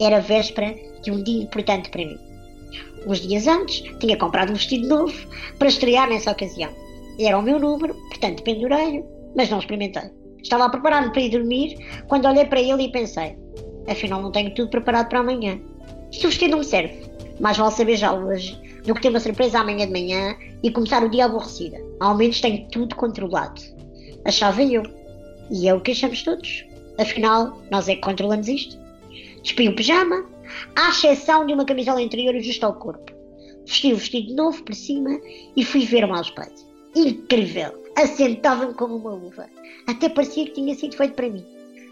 [0.00, 2.18] Era véspera de um dia importante para mim.
[3.06, 5.14] Uns dias antes, tinha comprado um vestido novo
[5.58, 6.70] para estrear nessa ocasião.
[7.18, 9.02] Era o meu número, portanto pendurei
[9.34, 10.10] mas não experimentei.
[10.42, 11.76] Estava a preparar-me para ir dormir
[12.08, 13.36] quando olhei para ele e pensei:
[13.88, 15.60] afinal, não tenho tudo preparado para amanhã.
[16.10, 17.10] Isto vestido não me serve.
[17.38, 21.02] Mais vale saber já hoje do que ter uma surpresa amanhã de manhã e começar
[21.02, 21.78] o dia aborrecida.
[22.00, 23.60] Ao menos tenho tudo controlado.
[24.24, 24.82] Achava eu.
[25.50, 26.64] E é o que achamos todos.
[26.98, 28.78] Afinal, nós é que controlamos isto.
[29.42, 30.24] Despi o pijama,
[30.76, 33.12] à exceção de uma camisola interior justo ao corpo.
[33.66, 35.18] Vesti o vestido novo por cima
[35.56, 36.52] e fui ver-me ao espelho.
[36.94, 37.80] Incrível!
[37.96, 39.46] Assentava-me como uma uva.
[39.86, 41.44] Até parecia que tinha sido feito para mim.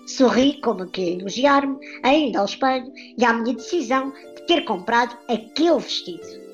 [0.07, 5.79] Sorri como que elogiar-me, ainda ao espelho, e à minha decisão de ter comprado aquele
[5.79, 6.48] vestido.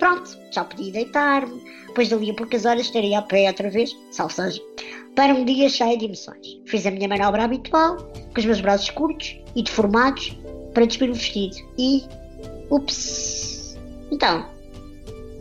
[0.00, 1.62] Pronto, já podia deitar-me,
[1.94, 4.58] pois dali a poucas horas estaria a pé outra vez, salvo seja,
[5.14, 6.58] para um dia cheio de emoções.
[6.64, 10.38] Fiz a minha manobra habitual, com os meus braços curtos e deformados,
[10.72, 11.54] para despir o vestido.
[11.78, 12.02] E.
[12.70, 13.76] Ups!
[14.10, 14.48] Então,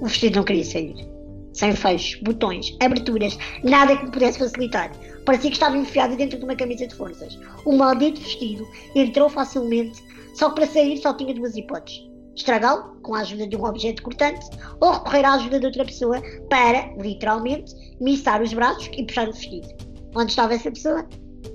[0.02, 1.08] o vestido não queria sair.
[1.54, 4.92] Sem fechos, botões, aberturas, nada que me pudesse facilitar.
[5.24, 7.40] Parecia que estava enfiado dentro de uma camisa de forças.
[7.64, 12.09] O maldito vestido entrou facilmente, só que para sair só tinha duas hipóteses
[12.40, 14.46] estragá-lo com a ajuda de um objeto cortante
[14.80, 19.34] ou recorrer à ajuda de outra pessoa para, literalmente, missar os braços e puxar o
[19.34, 19.68] vestido.
[20.16, 21.08] Onde estava essa pessoa?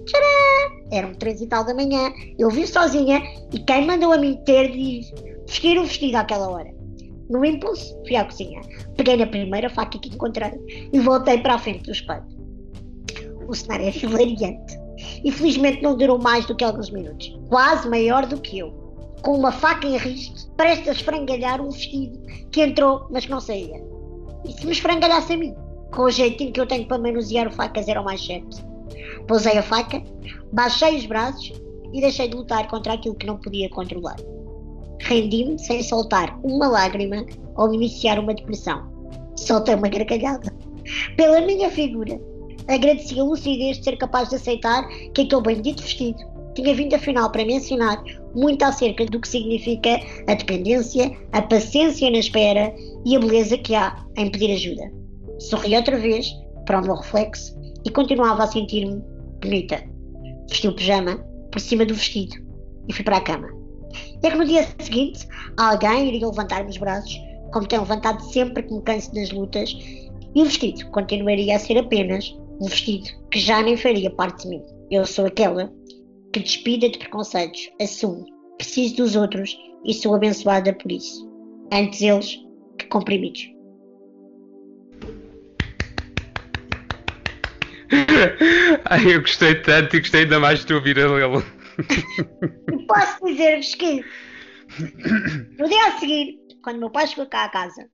[0.07, 0.85] Tcharam!
[0.93, 4.71] Eram três e tal da manhã, eu vi sozinha e quem mandou a mim ter
[4.71, 5.01] de
[5.47, 6.73] vestir o vestido àquela hora?
[7.29, 8.61] No impulso, fui à cozinha,
[8.97, 10.53] peguei na primeira faca que encontrei
[10.93, 12.25] e voltei para a frente do espelho.
[13.49, 14.79] O cenário é hilariante
[15.25, 18.84] e felizmente não durou mais do que alguns minutos, quase maior do que eu
[19.25, 22.21] com uma faca em risco, prestes a esfrangalhar um vestido
[22.53, 23.83] que entrou, mas que não saía.
[24.45, 25.55] E se me esfrangalhasse a mim?
[25.95, 28.63] Com o jeitinho que eu tenho para manusear facas era o mais certo.
[29.27, 30.03] Pousei a faca,
[30.53, 31.55] baixei os braços
[31.95, 34.17] e deixei de lutar contra aquilo que não podia controlar.
[35.01, 37.25] Rendi-me sem soltar uma lágrima
[37.57, 38.85] ou iniciar uma depressão.
[39.37, 40.55] Soltei uma gargalhada.
[41.17, 42.21] Pela minha figura,
[42.69, 47.31] agradeci a lucidez de ser capaz de aceitar que aquele bendito vestido tinha vindo afinal
[47.31, 48.03] para mencionar
[48.35, 53.75] muito acerca do que significa a dependência, a paciência na espera e a beleza que
[53.75, 54.93] há em pedir ajuda.
[55.39, 56.33] Sorri outra vez
[56.67, 59.03] para o meu reflexo e continuava a sentir-me
[59.41, 59.83] bonita.
[60.49, 61.17] Vesti o pijama
[61.51, 62.37] por cima do vestido
[62.89, 63.49] e fui para a cama.
[64.23, 67.21] É que no dia seguinte alguém iria levantar-me os braços,
[67.53, 69.77] como tem levantado sempre que me canso das lutas,
[70.35, 74.49] e o vestido continuaria a ser apenas um vestido que já nem faria parte de
[74.49, 74.63] mim.
[74.91, 75.73] Eu sou aquela
[76.35, 78.25] que despida de preconceitos, assume,
[78.59, 81.31] preciso dos outros e sou abençoada por isso.
[81.73, 82.37] Antes eles
[82.77, 83.49] que comprimidos.
[88.91, 91.41] Ai, eu gostei tanto e gostei ainda mais de te ouvir a lê-lo.
[92.89, 94.05] Posso dizer-vos que
[95.57, 97.89] no dia a seguir, quando meu pai chegou cá a casa,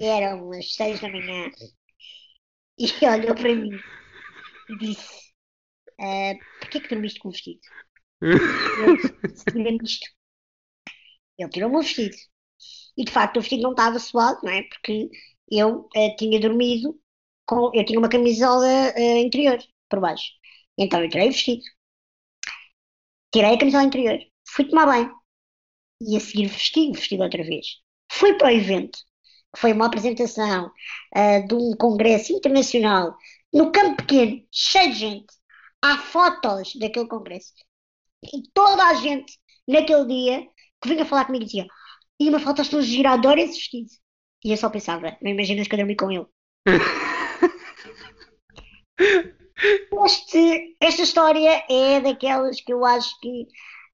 [0.00, 1.50] eram as seis da manhã,
[2.78, 3.78] e olhou para mim
[4.70, 5.21] e disse:
[6.02, 7.60] uh, porquê que dormiste com o vestido?
[8.22, 10.06] Eu isto.
[11.38, 12.16] Ele tirou-me o vestido.
[12.96, 14.62] E de facto o vestido não estava suado, não é?
[14.62, 15.10] Porque
[15.50, 16.98] eu uh, tinha dormido
[17.46, 20.30] com, eu tinha uma camisola uh, interior por baixo.
[20.78, 21.62] Então eu tirei o vestido,
[23.32, 25.14] tirei a camisola interior, fui tomar banho
[26.00, 27.66] e a seguir vesti o vestido outra vez.
[28.10, 28.98] Fui para o evento,
[29.54, 30.66] que foi uma apresentação
[31.16, 33.16] uh, de um congresso internacional
[33.52, 35.41] no campo pequeno, cheio de gente.
[35.82, 37.52] Há fotos daquele congresso.
[38.22, 40.48] E toda a gente, naquele dia,
[40.80, 41.66] que vinha falar comigo dizia:
[42.20, 43.90] E uma foto estou girar, adoro esse vestido.
[44.44, 46.26] E eu só pensava: Não imaginas que eu dormi com ele.
[50.04, 53.46] Este, esta história é daquelas que eu acho que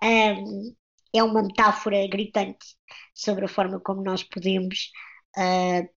[0.02, 0.74] um,
[1.14, 2.76] é uma metáfora gritante
[3.14, 4.90] sobre a forma como nós podemos
[5.36, 5.88] uh,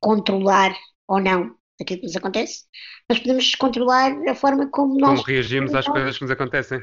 [0.00, 0.74] controlar
[1.06, 2.64] ou não aquilo que nos acontece.
[3.08, 5.20] Nós podemos controlar a forma como nós.
[5.20, 6.80] Como reagimos às coisas que nos acontecem.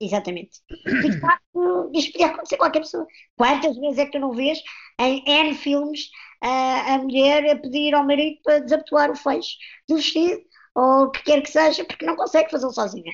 [0.00, 0.60] Exatamente.
[0.84, 3.06] E de facto, isto podia acontecer a qualquer pessoa.
[3.36, 4.60] Quantas vezes é que tu não vês
[5.00, 6.10] em N filmes
[6.42, 9.56] a, a mulher a pedir ao marido para desabotoar o fecho
[9.88, 10.42] do vestido
[10.74, 13.12] ou o que quer que seja, porque não consegue fazê-lo sozinha.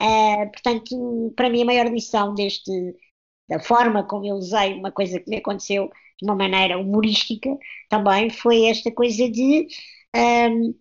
[0.00, 2.70] Uh, portanto, para mim, a maior lição deste,
[3.48, 7.56] da forma como eu usei uma coisa que me aconteceu de uma maneira humorística
[7.88, 9.66] também foi esta coisa de
[10.16, 10.74] um,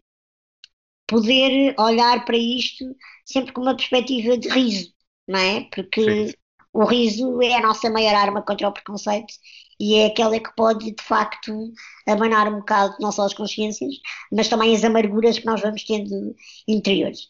[1.07, 2.85] poder olhar para isto
[3.25, 4.91] sempre com uma perspectiva de riso,
[5.27, 5.67] não é?
[5.73, 6.33] Porque Sim.
[6.73, 9.33] o riso é a nossa maior arma contra o preconceito
[9.79, 11.71] e é aquela que pode, de facto,
[12.07, 13.93] abanar um bocado não só as consciências,
[14.31, 16.35] mas também as amarguras que nós vamos tendo
[16.67, 17.27] interiores.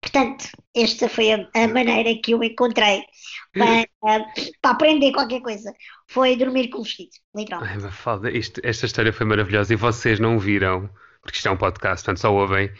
[0.00, 0.46] Portanto,
[0.76, 3.02] esta foi a, a maneira que eu encontrei
[3.52, 5.74] para, para, aprender qualquer coisa.
[6.06, 7.74] Foi dormir com o vestido, literalmente.
[7.76, 10.88] Ai, Mafalda, isto, esta história foi maravilhosa e vocês não viram,
[11.28, 12.70] porque isto é um podcast, portanto só ouvem,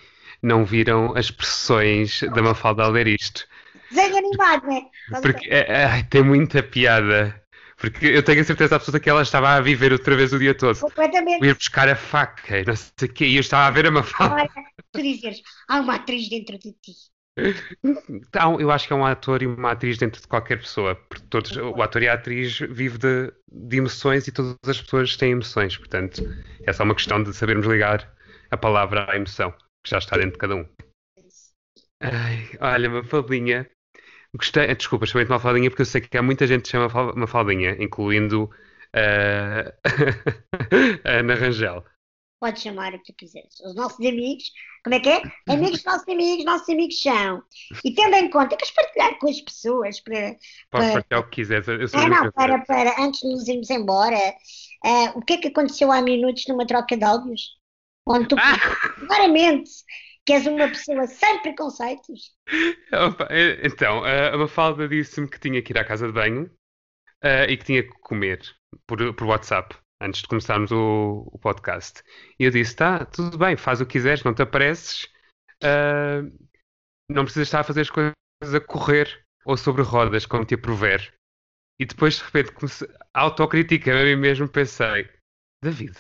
[0.43, 3.47] não viram as expressões da Mafalda a ler isto.
[3.91, 4.81] Desenho animado, né?
[5.21, 7.43] Porque é, é, tem muita piada.
[7.77, 10.55] Porque eu tenho a certeza absoluta que ela estava a viver outra vez o dia
[10.55, 10.81] todo.
[10.81, 11.45] Completamente.
[11.45, 13.27] Ir buscar a faca e não sei o quê.
[13.27, 14.35] E eu estava a ver a Mafalda.
[14.35, 14.51] Olha,
[14.93, 16.93] tu dizes, há uma atriz dentro de ti.
[18.59, 20.97] Eu acho que é um ator e uma atriz dentro de qualquer pessoa.
[20.97, 25.17] Porque todos, o ator e a atriz vive de, de emoções e todas as pessoas
[25.17, 25.77] têm emoções.
[25.77, 26.23] Portanto,
[26.65, 28.11] é só uma questão de sabermos ligar
[28.51, 30.69] a palavra à emoção, que já está dentro de cada um.
[32.01, 33.69] Ai, olha, Mafaldinha,
[34.35, 38.45] Gostei, desculpa, chamei-te Mafaldinha porque eu sei que há muita gente que chama Mafaldinha, incluindo
[38.95, 39.73] uh,
[41.05, 41.85] a Ana Rangel.
[42.39, 43.59] Podes chamar o que tu quiseres.
[43.61, 44.53] Os nossos amigos,
[44.85, 45.23] como é que é?
[45.49, 47.43] Amigos, nossos amigos, nossos amigos são.
[47.85, 50.37] E tendo em conta que as partilhar com as pessoas para.
[50.71, 51.67] Podes partilhar o que quiseres.
[51.67, 54.19] Eu sou ah, não, para, para, antes de nos irmos embora,
[54.85, 57.58] uh, o que é que aconteceu há minutos numa troca de áudios?
[58.09, 58.57] Onde tu, ah!
[59.07, 59.71] claramente,
[60.25, 62.35] que és uma pessoa sem preconceitos.
[62.93, 63.29] Opa,
[63.63, 66.51] então, a Mafalda disse-me que tinha que ir à casa de banho
[67.25, 68.41] uh, e que tinha que comer
[68.87, 72.03] por, por WhatsApp antes de começarmos o, o, podcast.
[72.39, 75.05] E eu disse: tá, tudo bem, faz o que quiseres, não te apareces,
[75.63, 76.31] uh,
[77.11, 78.15] não precisas estar a fazer as coisas
[78.55, 81.15] a correr ou sobre rodas, como te aprover.
[81.81, 85.09] E depois, de repente, comecei, autocrítica a mim mesmo, pensei:
[85.63, 85.97] David,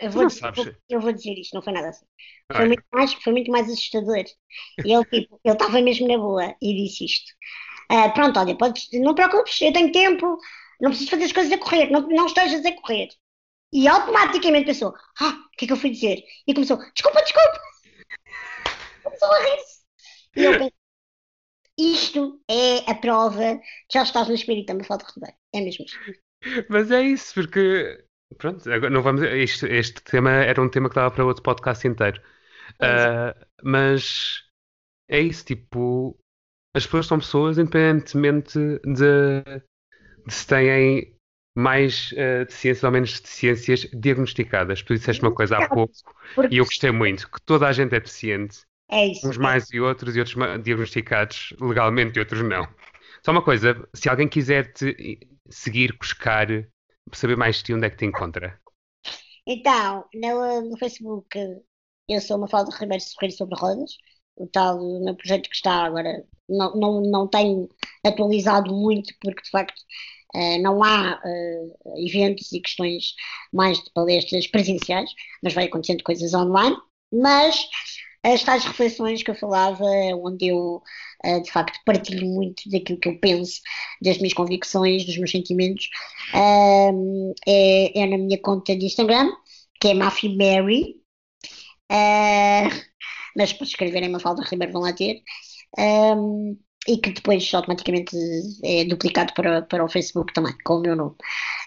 [0.00, 2.06] eu vou, dizer, eu vou dizer isto, não foi nada assim.
[2.52, 4.24] Foi, muito mais, foi muito mais assustador.
[4.84, 7.32] E ele, tipo, ele estava mesmo na boa e disse isto.
[7.90, 10.38] Uh, pronto, olha, podes, não preocupes, eu tenho tempo,
[10.80, 13.08] não preciso fazer as coisas a correr, não, não estejas a correr.
[13.72, 16.22] E automaticamente pensou, ah, o que é que eu fui dizer?
[16.46, 17.60] E começou, desculpa, desculpa.
[19.02, 19.82] Começou a rir-se.
[20.36, 20.72] E eu pensei,
[21.78, 23.58] isto é a prova
[23.88, 25.34] que já estás no espírito, me falta receber.
[25.52, 25.98] É mesmo isto.
[26.68, 28.04] Mas é isso, porque
[28.38, 29.22] Pronto, agora não vamos.
[29.22, 32.20] Este, este tema era um tema que dava para outro podcast inteiro.
[32.80, 34.44] Uh, mas
[35.08, 36.16] é isso, tipo,
[36.74, 39.42] as pessoas são pessoas independentemente de,
[40.26, 41.14] de se têm
[41.54, 44.82] mais uh, deficiências ou menos deficiências diagnosticadas.
[44.82, 45.92] Tu disseste uma coisa há pouco
[46.50, 48.60] e eu gostei muito, que toda a gente é deficiente.
[48.90, 49.28] É isso.
[49.28, 52.66] Uns mais e outros, e outros diagnosticados legalmente e outros não.
[53.24, 55.18] Só uma coisa, se alguém quiser te
[55.48, 56.46] seguir, buscar
[57.12, 58.60] saber mais de ti, onde é que te encontra?
[59.46, 61.38] Então, no, no Facebook,
[62.08, 63.96] eu sou uma falta de Ribeiro Sorreiro sobre rodas,
[64.36, 67.68] o tal meu projeto que está agora, não, não, não tenho
[68.04, 69.78] atualizado muito, porque de facto
[70.34, 73.14] uh, não há uh, eventos e questões
[73.52, 75.10] mais de palestras presenciais,
[75.42, 76.76] mas vai acontecendo coisas online.
[77.12, 77.66] Mas
[78.24, 79.84] as tais reflexões que eu falava,
[80.22, 80.82] onde eu
[81.24, 83.60] uh, de facto partilho muito daquilo que eu penso,
[84.00, 85.88] das minhas convicções, dos meus sentimentos,
[87.46, 89.30] é, é, na minha conta de Instagram,
[89.80, 90.96] que é Mafi Mary,
[91.90, 92.68] uh,
[93.36, 95.22] mas para escreverem uma falta Ribeiro vão lá ter.
[96.86, 98.16] E que depois automaticamente
[98.64, 101.14] é duplicado para, para o Facebook também, com o meu nome.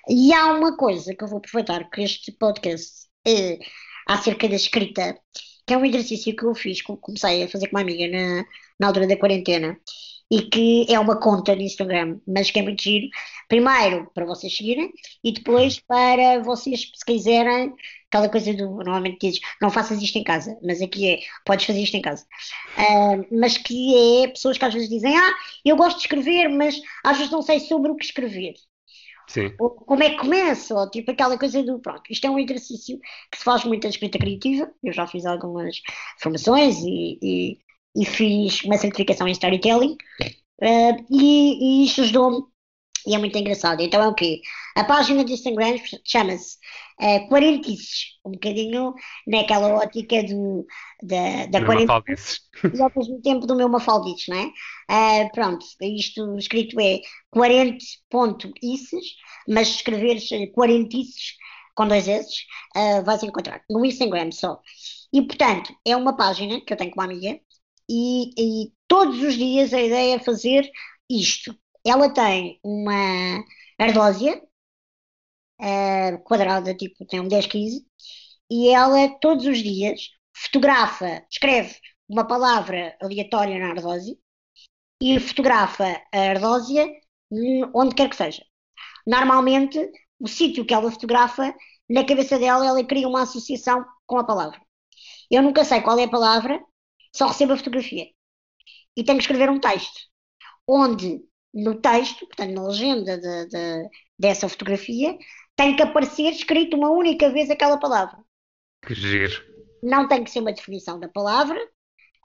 [0.10, 3.58] E há uma coisa que eu vou aproveitar que este podcast é
[4.08, 5.18] acerca da escrita
[5.66, 8.45] que é um exercício que eu fiz, comecei a fazer com uma amiga na,
[8.80, 9.80] na altura da quarentena,
[10.32, 13.07] e que é uma conta no Instagram, mas que é muito giro.
[13.47, 14.91] Primeiro para vocês seguirem
[15.24, 17.74] e depois para vocês, se quiserem,
[18.07, 21.82] aquela coisa do normalmente dizes, não faças isto em casa, mas aqui é, podes fazer
[21.82, 22.26] isto em casa.
[22.78, 26.82] Uh, mas que é pessoas que às vezes dizem, ah, eu gosto de escrever, mas
[27.03, 28.55] às vezes não sei sobre o que escrever.
[29.28, 29.56] Sim.
[29.58, 33.00] Como é que começa, ou tipo aquela coisa do pronto, isto é um exercício
[33.32, 35.82] que se faz muito na escrita criativa, eu já fiz algumas
[36.20, 37.66] formações e, e
[37.96, 39.98] e fiz uma certificação em storytelling.
[40.62, 42.44] Uh, e, e isto ajudou-me
[43.06, 43.82] e é muito engraçado.
[43.82, 44.41] Então é o quê?
[44.76, 46.58] A página do Instagram chama-se
[47.01, 48.93] uh, Quarentices, um bocadinho
[49.28, 50.66] naquela ótica do,
[51.01, 52.41] da, da quarentice
[52.74, 55.26] e ao mesmo tempo do meu Mafaldices, não é?
[55.26, 57.01] Uh, pronto, isto escrito é
[57.32, 59.06] quarente.ices,
[59.47, 61.36] mas se escreveres quarentices
[61.76, 62.30] com dois S,
[62.76, 64.60] uh, vais encontrar no Instagram só.
[65.14, 67.39] E portanto, é uma página que eu tenho com uma amiga
[67.89, 70.70] e, e todos os dias a ideia é fazer
[71.10, 71.56] isto.
[71.86, 73.44] Ela tem uma
[73.80, 74.42] ardósia
[75.62, 77.86] uh, quadrada, tipo, tem um 10, 15,
[78.50, 81.76] e ela todos os dias fotografa, escreve
[82.08, 84.16] uma palavra aleatória na ardósia
[85.02, 86.88] e fotografa a ardósia
[87.74, 88.44] onde quer que seja.
[89.06, 89.80] Normalmente,
[90.20, 91.54] o sítio que ela fotografa,
[91.90, 94.60] na cabeça dela, ela cria uma associação com a palavra.
[95.30, 96.64] Eu nunca sei qual é a palavra,
[97.16, 98.08] só recebo a fotografia.
[98.96, 100.00] E tenho que escrever um texto,
[100.68, 101.22] onde
[101.56, 103.89] no texto, portanto na legenda de, de,
[104.20, 105.18] dessa fotografia,
[105.56, 108.18] tem que aparecer escrito uma única vez aquela palavra.
[108.86, 109.41] Que giro.
[109.82, 111.58] Não tem que ser uma definição da palavra,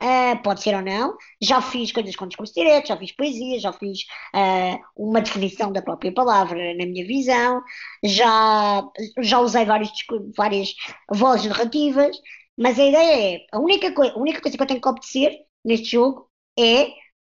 [0.03, 1.17] uh, pode ser ou não.
[1.41, 4.01] Já fiz coisas com discurso direto, já fiz poesia, já fiz
[4.35, 7.63] uh, uma definição da própria palavra na minha visão,
[8.03, 8.83] já,
[9.21, 9.91] já usei vários,
[10.37, 10.75] várias
[11.13, 12.17] vozes narrativas,
[12.59, 15.39] mas a ideia é, a única, coi a única coisa que eu tenho que obedecer
[15.65, 16.29] neste jogo
[16.59, 16.89] é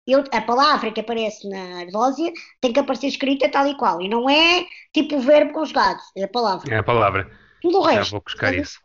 [0.09, 4.01] eu, a palavra que aparece na ardósia tem que aparecer escrita tal e qual.
[4.01, 6.75] E não é tipo o verbo conjugado, é a palavra.
[6.75, 7.31] É a palavra.
[7.61, 8.05] Tudo o resto.
[8.05, 8.79] Já vou buscar é isso.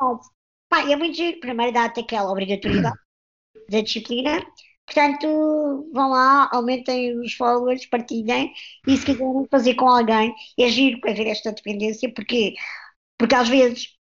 [0.70, 1.40] Pá, é muito giro.
[1.40, 2.98] Primeiro dá-te aquela obrigatoriedade
[3.70, 4.46] da disciplina.
[4.86, 8.52] Portanto, vão lá, aumentem os followers, partilhem
[8.86, 12.54] e se quiserem fazer com alguém, é giro para ver esta dependência, porque,
[13.18, 13.94] porque às vezes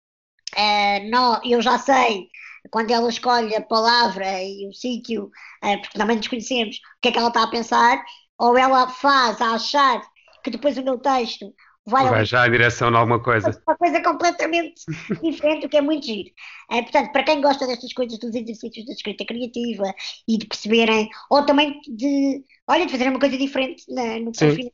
[0.56, 2.28] Uh, não, eu já sei
[2.70, 5.30] quando ela escolhe a palavra e o sítio,
[5.64, 8.02] uh, porque também desconhecemos o que é que ela está a pensar,
[8.38, 10.00] ou ela faz a achar
[10.42, 11.54] que depois o meu texto
[11.86, 13.62] vai, vai já em direção a alguma coisa.
[13.66, 14.82] Uma coisa completamente
[15.22, 16.30] diferente, o que é muito giro.
[16.70, 19.94] Uh, portanto, para quem gosta destas coisas, dos exercícios de escrita criativa
[20.28, 24.72] e de perceberem, ou também de, olha, de fazer uma coisa diferente na, no confinamento.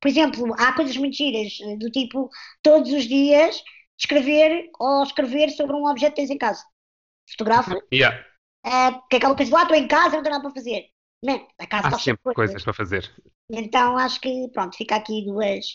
[0.00, 2.28] por exemplo, há coisas muito giras, do tipo,
[2.62, 3.62] todos os dias
[4.00, 6.64] escrever ou escrever sobre um objeto que tens em casa.
[7.30, 7.80] Fotografa.
[7.92, 8.24] Yeah.
[8.66, 10.86] Uh, que é aquela coisa, lá estou em casa, não tenho nada para fazer.
[11.24, 12.34] Man, a casa Há sempre coisas.
[12.34, 13.10] coisas para fazer.
[13.50, 15.66] Então acho que, pronto, fica aqui duas,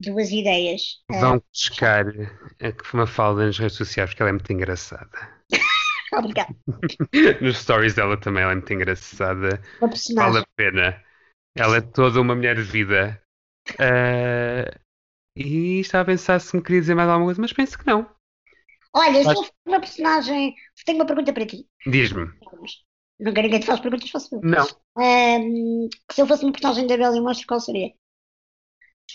[0.00, 1.00] duas ideias.
[1.10, 5.42] Vão uh, buscar a falda nas redes sociais porque ela é muito engraçada.
[6.12, 6.54] Obrigada.
[7.40, 9.60] Nos stories dela também ela é muito engraçada.
[10.14, 11.02] Vale a pena.
[11.56, 13.20] Ela é toda uma mulher de vida.
[13.70, 14.81] Uh,
[15.36, 18.08] e estava a pensar se me queria dizer mais alguma coisa, mas penso que não.
[18.94, 19.38] Olha, mas...
[19.38, 20.54] se uma personagem.
[20.84, 21.66] Tenho uma pergunta para ti.
[21.86, 22.30] Diz-me.
[23.18, 24.40] Não quero ninguém te faz perguntas, faço eu.
[24.42, 24.66] Não.
[24.96, 27.92] Um, se eu fosse uma personagem da Bela e Monstro, qual seria?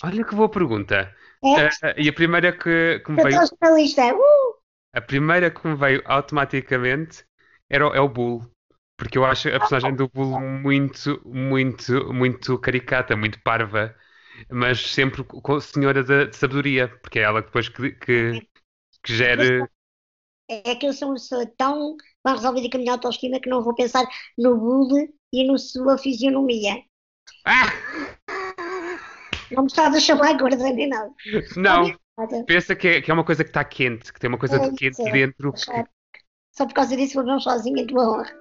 [0.04, 1.14] Olha que boa pergunta.
[1.44, 1.68] É?
[1.68, 3.40] Uh, e a primeira que, que me veio.
[3.44, 4.58] Uh!
[4.94, 7.24] A primeira que me veio automaticamente
[7.70, 8.50] era, é o Bull.
[8.98, 13.96] Porque eu acho a personagem do Bull muito, muito, muito caricata, muito parva
[14.50, 18.48] mas sempre com a senhora de, de sabedoria, porque é ela depois que, que,
[19.04, 19.70] que gera.
[20.50, 23.62] É que eu sou uma pessoa tão bem resolvida com a minha autoestima que não
[23.62, 24.06] vou pensar
[24.38, 26.82] no bullying e na sua fisionomia.
[27.46, 27.68] Ah!
[29.52, 31.12] Não me estás a chamar gorda nem nada.
[31.56, 31.94] Não.
[32.46, 34.70] Pensa que é, que é uma coisa que está quente, que tem uma coisa é,
[34.70, 35.54] de quente é, dentro.
[36.52, 38.36] Só por causa disso vou não sozinha tua honra.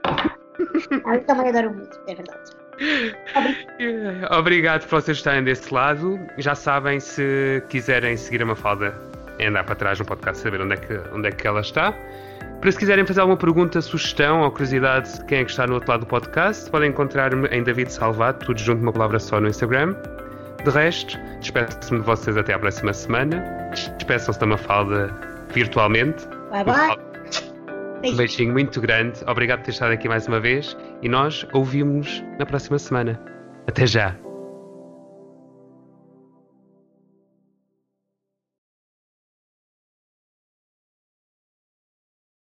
[1.14, 2.65] eu também adoro muito, é verdade.
[4.30, 6.20] Obrigado por vocês estarem desse lado.
[6.38, 8.94] Já sabem, se quiserem seguir a Mafalda,
[9.38, 11.94] é andar para trás no podcast saber onde é que, onde é que ela está.
[12.60, 15.74] Para se quiserem fazer alguma pergunta, sugestão ou curiosidade de quem é que está no
[15.74, 19.48] outro lado do podcast, podem encontrar-me em David Salvato, tudo junto uma palavra só no
[19.48, 19.94] Instagram.
[20.64, 23.44] De resto, despeço-me de vocês até à próxima semana.
[23.98, 25.14] Despeçam-se da Mafalda
[25.52, 26.26] virtualmente.
[26.50, 27.06] Bye bye.
[28.04, 29.20] Um beijinho muito grande.
[29.26, 33.20] Obrigado por ter estado aqui mais uma vez e nós ouvimos-nos na próxima semana.
[33.66, 34.25] Até já!